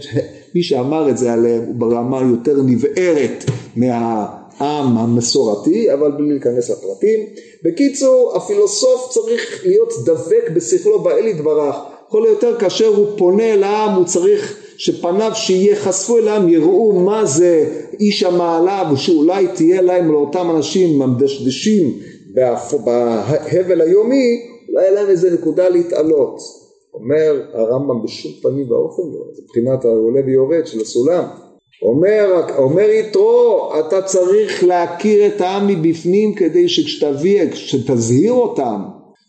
מי 0.55 0.63
שאמר 0.63 1.11
את 1.11 1.19
זה 1.19 1.33
עליהם 1.33 1.63
הוא 1.63 1.75
ברמה 1.75 2.21
יותר 2.21 2.63
נבערת 2.63 3.45
מה, 3.77 4.27
העם 4.59 4.99
המסורתי, 4.99 5.93
אבל 5.93 6.11
בלי 6.11 6.29
להיכנס 6.29 6.71
לפרטים. 6.71 7.21
בקיצור, 7.63 8.33
הפילוסוף 8.37 9.11
צריך 9.11 9.63
להיות 9.67 9.93
דבק 10.05 10.51
בשכלו 10.55 10.99
באל 10.99 11.27
יתברך. 11.27 11.77
כל 12.09 12.27
היותר 12.27 12.59
כאשר 12.59 12.87
הוא 12.87 13.07
פונה 13.17 13.55
אל 13.55 13.63
העם, 13.65 13.95
הוא 13.95 14.05
צריך 14.05 14.57
שפניו 14.77 15.31
שייחשפו 15.35 16.19
אל 16.19 16.29
העם 16.29 16.49
יראו 16.49 16.93
מה 16.93 17.25
זה 17.25 17.67
איש 18.01 18.23
המעלה, 18.23 18.91
ושאולי 18.93 19.47
תהיה 19.55 19.83
להם 19.83 20.13
לאותם 20.13 20.51
אנשים 20.57 21.03
המדשדשים 21.03 21.99
בהבל 22.35 23.81
היומי, 23.81 24.41
אולי 24.69 24.83
יהיה 24.83 24.91
להם 24.91 25.09
איזה 25.09 25.31
נקודה 25.31 25.69
להתעלות. 25.69 26.58
אומר 27.01 27.43
הרמב"ם 27.53 28.03
בשום 28.03 28.33
פנים 28.43 28.71
ואופן 28.71 29.03
לא, 29.03 29.25
זה 29.33 29.43
מבחינת 29.43 29.85
העולה 29.85 30.21
ויורד 30.27 30.67
של 30.67 30.81
הסולם. 30.81 31.25
אומר, 31.83 32.41
אומר 32.59 32.91
יתרו, 32.91 33.73
אתה 33.81 34.03
צריך 34.03 34.65
להכיר 34.65 35.27
את 35.27 35.41
העם 35.41 35.67
מבפנים 35.67 36.35
כדי 36.35 36.69
שכשתביא, 36.69 37.51
כשתזהיר 37.51 38.33
אותם, 38.33 38.83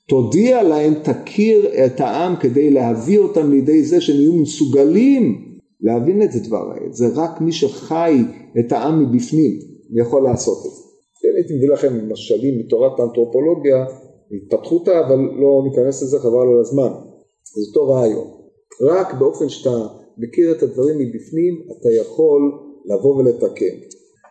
תודיע 0.10 0.64
להם, 0.64 0.94
תכיר 0.94 1.86
את 1.86 2.00
העם 2.00 2.36
כדי 2.36 2.72
להביא 2.72 3.20
אותם 3.20 3.52
לידי 3.52 3.84
זה 3.84 4.02
שהם 4.02 4.16
יהיו 4.16 4.34
מסוגלים 4.34 5.50
להבין 5.82 6.22
את 6.22 6.30
הדבר 6.36 6.72
הזה. 6.72 6.86
זה 6.92 7.22
רק 7.22 7.42
מי 7.42 7.52
שחי 7.52 8.18
את 8.60 8.72
העם 8.72 9.04
מבפנים 9.04 9.60
יכול 9.96 10.24
לעשות 10.24 10.58
את 10.58 10.72
זה. 10.72 10.82
כן, 11.22 11.30
הייתי 11.36 11.54
מביא 11.58 11.70
לכם 11.70 12.12
משלים 12.12 12.60
מתורת 12.60 13.00
האנתרופולוגיה, 13.00 13.86
התפתחותה, 14.32 15.00
אבל 15.00 15.16
לא 15.16 15.64
ניכנס 15.70 16.04
לזה 16.04 16.20
חבל 16.20 16.48
על 16.54 16.60
הזמן. 16.60 17.09
זה 17.56 17.62
אותו 17.68 17.92
רעיון. 17.92 18.28
רק 18.82 19.14
באופן 19.14 19.50
שאתה 19.50 19.88
מכיר 20.18 20.52
את 20.52 20.64
הדברים 20.64 20.98
מבפנים, 20.98 21.62
אתה 21.72 21.90
יכול 21.92 22.42
לבוא 22.86 23.16
ולתקן. 23.16 23.76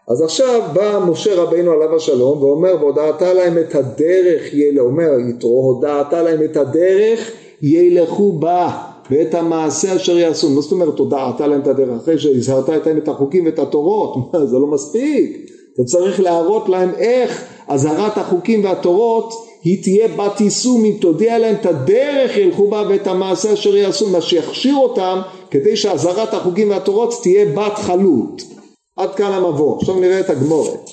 אז 0.09 0.23
עכשיו 0.23 0.63
בא 0.75 1.05
משה 1.11 1.43
רבינו 1.43 1.73
עליו 1.73 1.97
השלום 1.97 2.43
ואומר 2.43 2.77
והודעת 2.81 3.23
להם 3.23 3.59
את 3.59 3.75
הדרך, 3.75 4.43
אומר 4.79 5.11
יתרו, 5.29 5.75
הודעת 5.75 6.13
להם 6.13 6.43
את 6.43 6.57
הדרך 6.57 7.31
ילכו 7.63 8.33
בה 8.33 8.71
ואת 9.11 9.35
המעשה 9.35 9.97
אשר 9.97 10.19
יעשו. 10.19 10.51
מה 10.51 10.61
זאת 10.61 10.73
אומרת 10.73 10.99
הודעת 10.99 11.41
להם 11.41 11.61
את 11.61 11.67
הדרך 11.67 12.03
אחרי 12.03 12.19
שהזהרת 12.19 12.69
להם 12.69 12.99
את 12.99 13.09
החוקים 13.09 13.47
ואת 13.47 13.59
התורות? 13.59 14.15
זה 14.51 14.59
לא 14.59 14.67
מספיק. 14.67 15.51
אתה 15.75 15.85
צריך 15.85 16.21
להראות 16.21 16.69
להם 16.69 16.91
איך 16.95 17.45
אזהרת 17.69 18.19
החוקים 18.19 18.65
והתורות 18.65 19.48
היא 19.63 19.83
תהיה 19.83 20.09
בת 20.09 20.41
יישום 20.41 20.85
אם 20.85 20.97
תודיע 21.01 21.39
להם 21.39 21.55
את 21.61 21.67
הדרך 21.67 22.37
ילכו 22.37 22.71
בה 22.71 22.85
ואת 22.89 23.07
המעשה 23.07 23.53
אשר 23.53 23.77
יעשו 23.77 24.09
מה 24.09 24.21
שיכשיר 24.21 24.75
אותם 24.77 25.21
כדי 25.51 25.77
שאזהרת 25.77 26.35
החוקים 26.35 26.71
והתורות 26.71 27.15
תהיה 27.23 27.45
בת 27.45 27.75
חלות 27.75 28.43
עד 28.97 29.15
כאן 29.15 29.33
המבוא. 29.33 29.77
עכשיו 29.77 30.01
נראה 30.01 30.21
את 30.21 30.31
הגמורת 30.31 30.91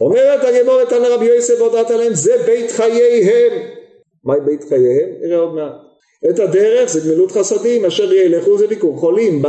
אומרת 0.00 0.44
הגמורת 0.44 0.92
על 0.92 1.12
רבי 1.12 1.24
יוסף 1.24 1.54
והודעת 1.58 1.90
להם 1.90 2.14
זה 2.14 2.36
בית 2.46 2.70
חייהם. 2.70 3.52
מהי 4.24 4.40
בית 4.40 4.64
חייהם? 4.68 5.08
נראה 5.20 5.38
עוד 5.38 5.54
מעט. 5.54 5.72
את 6.30 6.38
הדרך 6.38 6.88
זה 6.88 7.00
גמילות 7.00 7.32
חסדים 7.32 7.84
אשר 7.84 8.12
ילכו 8.12 8.58
זה 8.58 8.66
ביקור. 8.66 8.96
חולים 8.96 9.42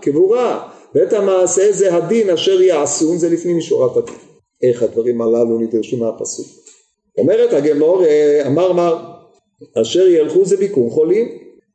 קבורה. 0.00 0.68
ואת 0.94 1.12
המעשה 1.12 1.72
זה 1.72 1.94
הדין 1.94 2.30
אשר 2.30 2.60
יעשון 2.60 3.18
זה 3.18 3.28
לפנים 3.28 3.58
משורת 3.58 3.96
הדין. 3.96 4.14
איך 4.62 4.82
הדברים 4.82 5.22
הללו 5.22 5.58
נדרשו 5.58 5.96
מהפסוק 5.96 6.46
אומרת 7.20 7.52
הגמור 7.52 8.04
אמר 8.46 8.72
מר 8.72 8.96
אשר 9.82 10.06
ילכו 10.06 10.44
זה 10.44 10.56
ביקור 10.56 10.90
חולים. 10.90 11.28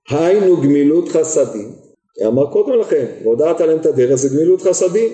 היינו 0.09 0.57
גמילות 0.57 1.09
חסדים. 1.09 1.71
אמר 2.27 2.51
קודם 2.51 2.79
לכן 2.79 3.05
והודעת 3.23 3.61
להם 3.61 3.77
את 3.77 3.85
הדרך 3.85 4.15
זה 4.15 4.37
גמילות 4.37 4.61
חסדים. 4.61 5.11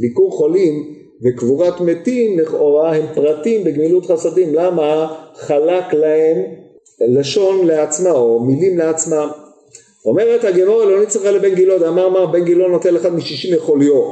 ביקור 0.00 0.32
חולים 0.32 0.94
וקבורת 1.24 1.80
מתים 1.80 2.38
לכאורה 2.38 2.96
הם 2.96 3.06
פרטים 3.14 3.64
בגמילות 3.64 4.06
חסדים. 4.06 4.54
למה 4.54 5.14
חלק 5.34 5.94
להם 5.94 6.36
לשון 7.08 7.66
לעצמה 7.66 8.10
או 8.10 8.40
מילים 8.40 8.78
לעצמם 8.78 9.28
אומרת 10.04 10.44
הגמור 10.44 10.84
לא 10.84 11.02
נצטרך 11.02 11.24
לבן 11.24 11.54
גילון. 11.54 11.84
אמר 11.84 12.08
מר 12.08 12.26
בן 12.26 12.44
גילון 12.44 12.70
נותן 12.70 12.96
אחד 12.96 13.14
משישים 13.14 13.56
מחוליו 13.56 14.02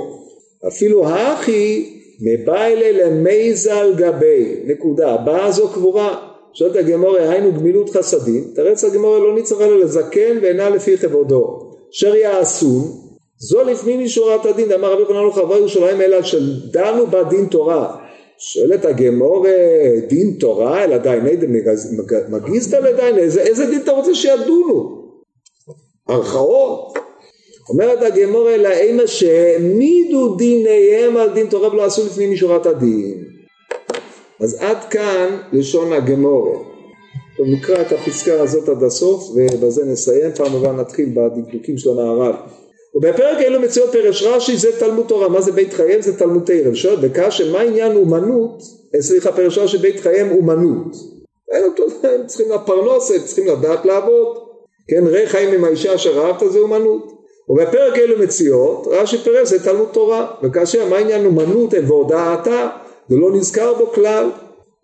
אפילו 0.68 1.06
האחי 1.08 2.01
מביילה 2.20 3.06
למייזל 3.06 3.92
גבי, 3.96 4.62
נקודה. 4.66 5.14
הבאה 5.14 5.50
זו 5.50 5.68
קבורה. 5.68 6.28
שואלת 6.54 6.76
הגמורה, 6.76 7.30
היינו 7.30 7.52
גמילות 7.52 7.90
חסדים, 7.90 8.44
תרץ 8.54 8.84
הגמורה 8.84 9.18
לא 9.18 9.34
נצטרך 9.34 9.60
אלא 9.60 9.78
לזקן 9.80 10.38
ואינה 10.42 10.70
לפי 10.70 10.98
כבודו. 10.98 11.72
אשר 11.94 12.14
יעשון, 12.14 12.82
זו 13.38 13.64
לפנים 13.64 14.04
משורת 14.04 14.46
הדין, 14.46 14.72
אמר 14.72 14.92
רבי 14.92 15.00
יוחנן 15.00 15.42
חברי 15.42 15.58
ירושלים 15.58 16.00
אלא 16.00 16.22
שדנו 16.22 17.06
בה 17.06 17.22
דין 17.24 17.46
תורה. 17.46 17.96
שואלת 18.38 18.84
הגמורה, 18.84 19.50
דין 20.08 20.36
תורה 20.40 20.84
אלא 20.84 20.96
דיין 20.96 21.24
מגיזתא 22.28 22.76
לדיין, 22.76 23.18
איזה, 23.18 23.40
איזה 23.40 23.66
דין 23.66 23.80
אתה 23.82 23.92
רוצה 23.92 24.14
שידונו? 24.14 25.02
ערכאות? 26.08 26.98
אומרת 27.68 28.02
הגמור 28.02 28.50
אלא 28.50 28.68
אימה 28.68 29.06
שהעמידו 29.06 30.34
דיניהם 30.34 31.16
על 31.16 31.28
דין 31.28 31.46
תורה 31.46 31.72
ולא 31.72 31.84
עשו 31.84 32.06
לפנים 32.06 32.32
משורת 32.32 32.66
הדין. 32.66 33.24
אז 34.40 34.56
עד 34.60 34.84
כאן 34.90 35.36
לשון 35.52 35.92
הגמור. 35.92 36.64
טוב 37.36 37.46
נקרא 37.46 37.80
את 37.80 37.92
הפסקה 37.92 38.40
הזאת 38.40 38.68
עד 38.68 38.82
הסוף 38.82 39.30
ובזה 39.34 39.84
נסיים, 39.84 40.32
פעם 40.34 40.56
הבאה 40.56 40.72
נתחיל 40.72 41.08
בדקדוקים 41.14 41.78
של 41.78 41.90
המערב. 41.90 42.34
ובפרק 42.94 43.38
אלו 43.38 43.60
מציאות 43.60 43.92
פרש 43.92 44.22
רש"י 44.22 44.56
זה 44.56 44.78
תלמוד 44.78 45.06
תורה, 45.08 45.28
מה 45.28 45.40
זה 45.40 45.52
בית 45.52 45.72
חייהם? 45.72 46.02
זה 46.02 46.18
תלמוד 46.18 46.42
תרם. 46.46 46.74
שואל 46.74 46.96
בקשה 46.96 47.52
מה 47.52 47.60
עניין 47.60 47.96
אומנות, 47.96 48.62
סליחה 49.00 49.32
פרש 49.32 49.58
רש"י 49.58 49.78
בית 49.78 50.00
חייהם 50.00 50.30
אומנות. 50.30 50.96
הם 52.02 52.26
צריכים 52.26 52.52
לפרנוס, 52.52 53.10
הם 53.10 53.20
צריכים 53.24 53.46
לדעת 53.46 53.84
לעבוד. 53.84 54.38
כן, 54.88 55.06
ראה 55.06 55.26
חיים 55.26 55.54
עם 55.54 55.64
האישה 55.64 55.94
אשר 55.94 56.24
אהבת 56.24 56.52
זה 56.52 56.58
אומנות. 56.58 57.21
ובפרק 57.52 57.98
אלו 57.98 58.18
מציאות 58.18 58.86
רש"י 58.90 59.18
פירש 59.18 59.48
זה 59.48 59.64
תלמוד 59.64 59.88
תורה 59.92 60.26
וכאשר 60.42 60.88
מה 60.88 60.98
עניין 60.98 61.26
אומנות 61.26 61.74
והודעתה 61.86 62.68
זה 63.08 63.16
לא 63.16 63.32
נזכר 63.32 63.74
בו 63.74 63.86
כלל 63.86 64.30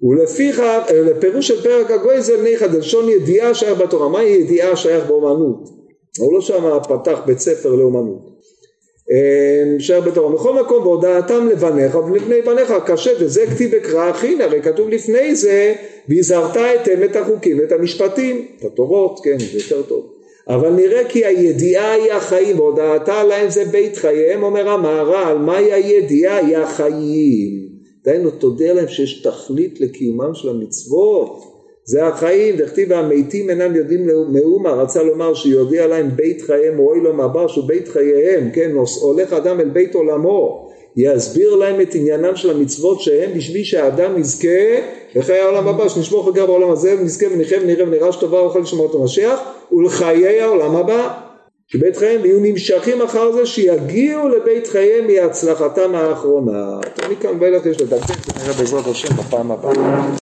ולפיכך 0.03 0.81
לפירוש 0.95 1.49
של 1.49 1.63
פרק 1.63 1.91
הגויזל 1.91 2.43
ניחא 2.43 2.67
דלשון 2.67 3.09
ידיעה 3.09 3.55
שייך 3.55 3.79
בתורה. 3.81 4.09
מהי 4.09 4.29
ידיעה 4.29 4.77
שייך 4.77 5.07
באומנות? 5.07 5.69
הוא 6.19 6.35
לא 6.35 6.41
שם 6.41 6.79
פתח 6.89 7.21
בית 7.27 7.39
ספר 7.39 7.75
לאומנות. 7.75 8.39
אמ, 9.11 9.81
שייך 9.81 10.07
בתורה. 10.07 10.33
בכל 10.33 10.63
מקום 10.63 10.85
בהודעתם 10.85 11.49
לבניך 11.49 11.95
ולבני 11.95 12.43
בניך 12.43 12.75
קשה 12.87 13.11
וזה 13.21 13.47
כתיב 13.47 13.75
אקרא 13.75 14.11
אחין 14.11 14.41
הרי 14.41 14.63
כתוב 14.63 14.89
לפני 14.89 15.35
זה 15.35 15.75
והזהרת 16.09 16.57
אתם 16.57 17.05
את 17.05 17.17
החוקים 17.17 17.59
ואת 17.59 17.73
המשפטים 17.73 18.47
את 18.59 18.65
התורות 18.65 19.21
כן 19.25 19.39
זה 19.39 19.59
יותר 19.59 19.83
טוב 19.83 20.18
אבל 20.49 20.71
נראה 20.71 21.05
כי 21.09 21.25
הידיעה 21.25 21.93
היא 21.93 22.13
החיים 22.13 22.61
והודעתה 22.61 23.25
להם 23.25 23.51
זה 23.51 23.65
בית 23.65 23.97
חייהם 23.97 24.43
אומר 24.43 24.69
המהר"ל 24.69 25.39
מהי 25.39 25.73
הידיעה? 25.73 26.37
היא 26.37 26.57
החיים. 26.57 27.69
דהיינו 28.05 28.31
תודה 28.31 28.73
להם 28.73 28.89
שיש 28.89 29.23
תכלית 29.23 29.81
לקיומם 29.81 30.35
של 30.35 30.49
המצוות. 30.49 31.43
זה 31.85 32.07
החיים 32.07 32.57
דכתיב 32.57 32.93
המתים 32.93 33.51
אינם 33.51 33.77
יודעים 33.77 34.07
מאומה. 34.33 34.71
רצה 34.71 35.03
לומר 35.03 35.35
שיודיע 35.35 35.87
להם 35.87 36.09
בית 36.17 36.43
חייהם 36.43 36.79
רואי 36.79 37.01
לו 37.01 37.15
מבר 37.15 37.47
שהוא 37.47 37.65
בית 37.65 37.89
חייהם 37.89 38.51
כן 38.51 38.73
הולך 39.01 39.33
אדם 39.33 39.61
אל 39.61 39.69
בית 39.69 39.95
עולמו 39.95 40.68
יסביר 40.99 41.55
להם 41.55 41.81
את 41.81 41.95
עניינם 41.95 42.37
של 42.37 42.51
המצוות 42.51 43.01
שהם 43.01 43.31
בשביל 43.37 43.65
שהאדם 43.65 44.19
יזכה 44.19 44.49
לחיי 45.15 45.39
העולם 45.39 45.69
הבא 45.69 45.89
שנשמור 45.89 46.27
חגר 46.27 46.47
בעולם 46.47 46.71
הזה 46.71 46.95
ונזכה 47.01 47.27
ונחיה 47.33 47.59
ונראה 47.63 47.85
ונראה 47.85 48.13
שטובה 48.13 48.43
ואוכל 48.43 48.59
לשמור 48.59 48.91
את 48.91 48.95
המשיח 48.95 49.41
ולחיי 49.73 50.41
העולם 50.41 50.77
הבא 50.77 51.09
שבית 51.67 51.97
חייהם 51.97 52.25
יהיו 52.25 52.41
נמשכים 52.41 53.03
אחר 53.03 53.33
זה 53.33 53.47
שיגיעו 53.47 54.29
לבית 54.29 54.67
חייהם 54.67 55.07
מהצלחתם 55.07 55.95
האחרונה. 55.95 56.79
מכאן 57.11 57.37
ואילך 57.41 57.67
יש 57.67 57.81
ונראה 57.81 58.53
בעזרת 58.59 58.87
השם 58.87 59.17
בפעם 59.17 59.53
הבאה 59.53 60.09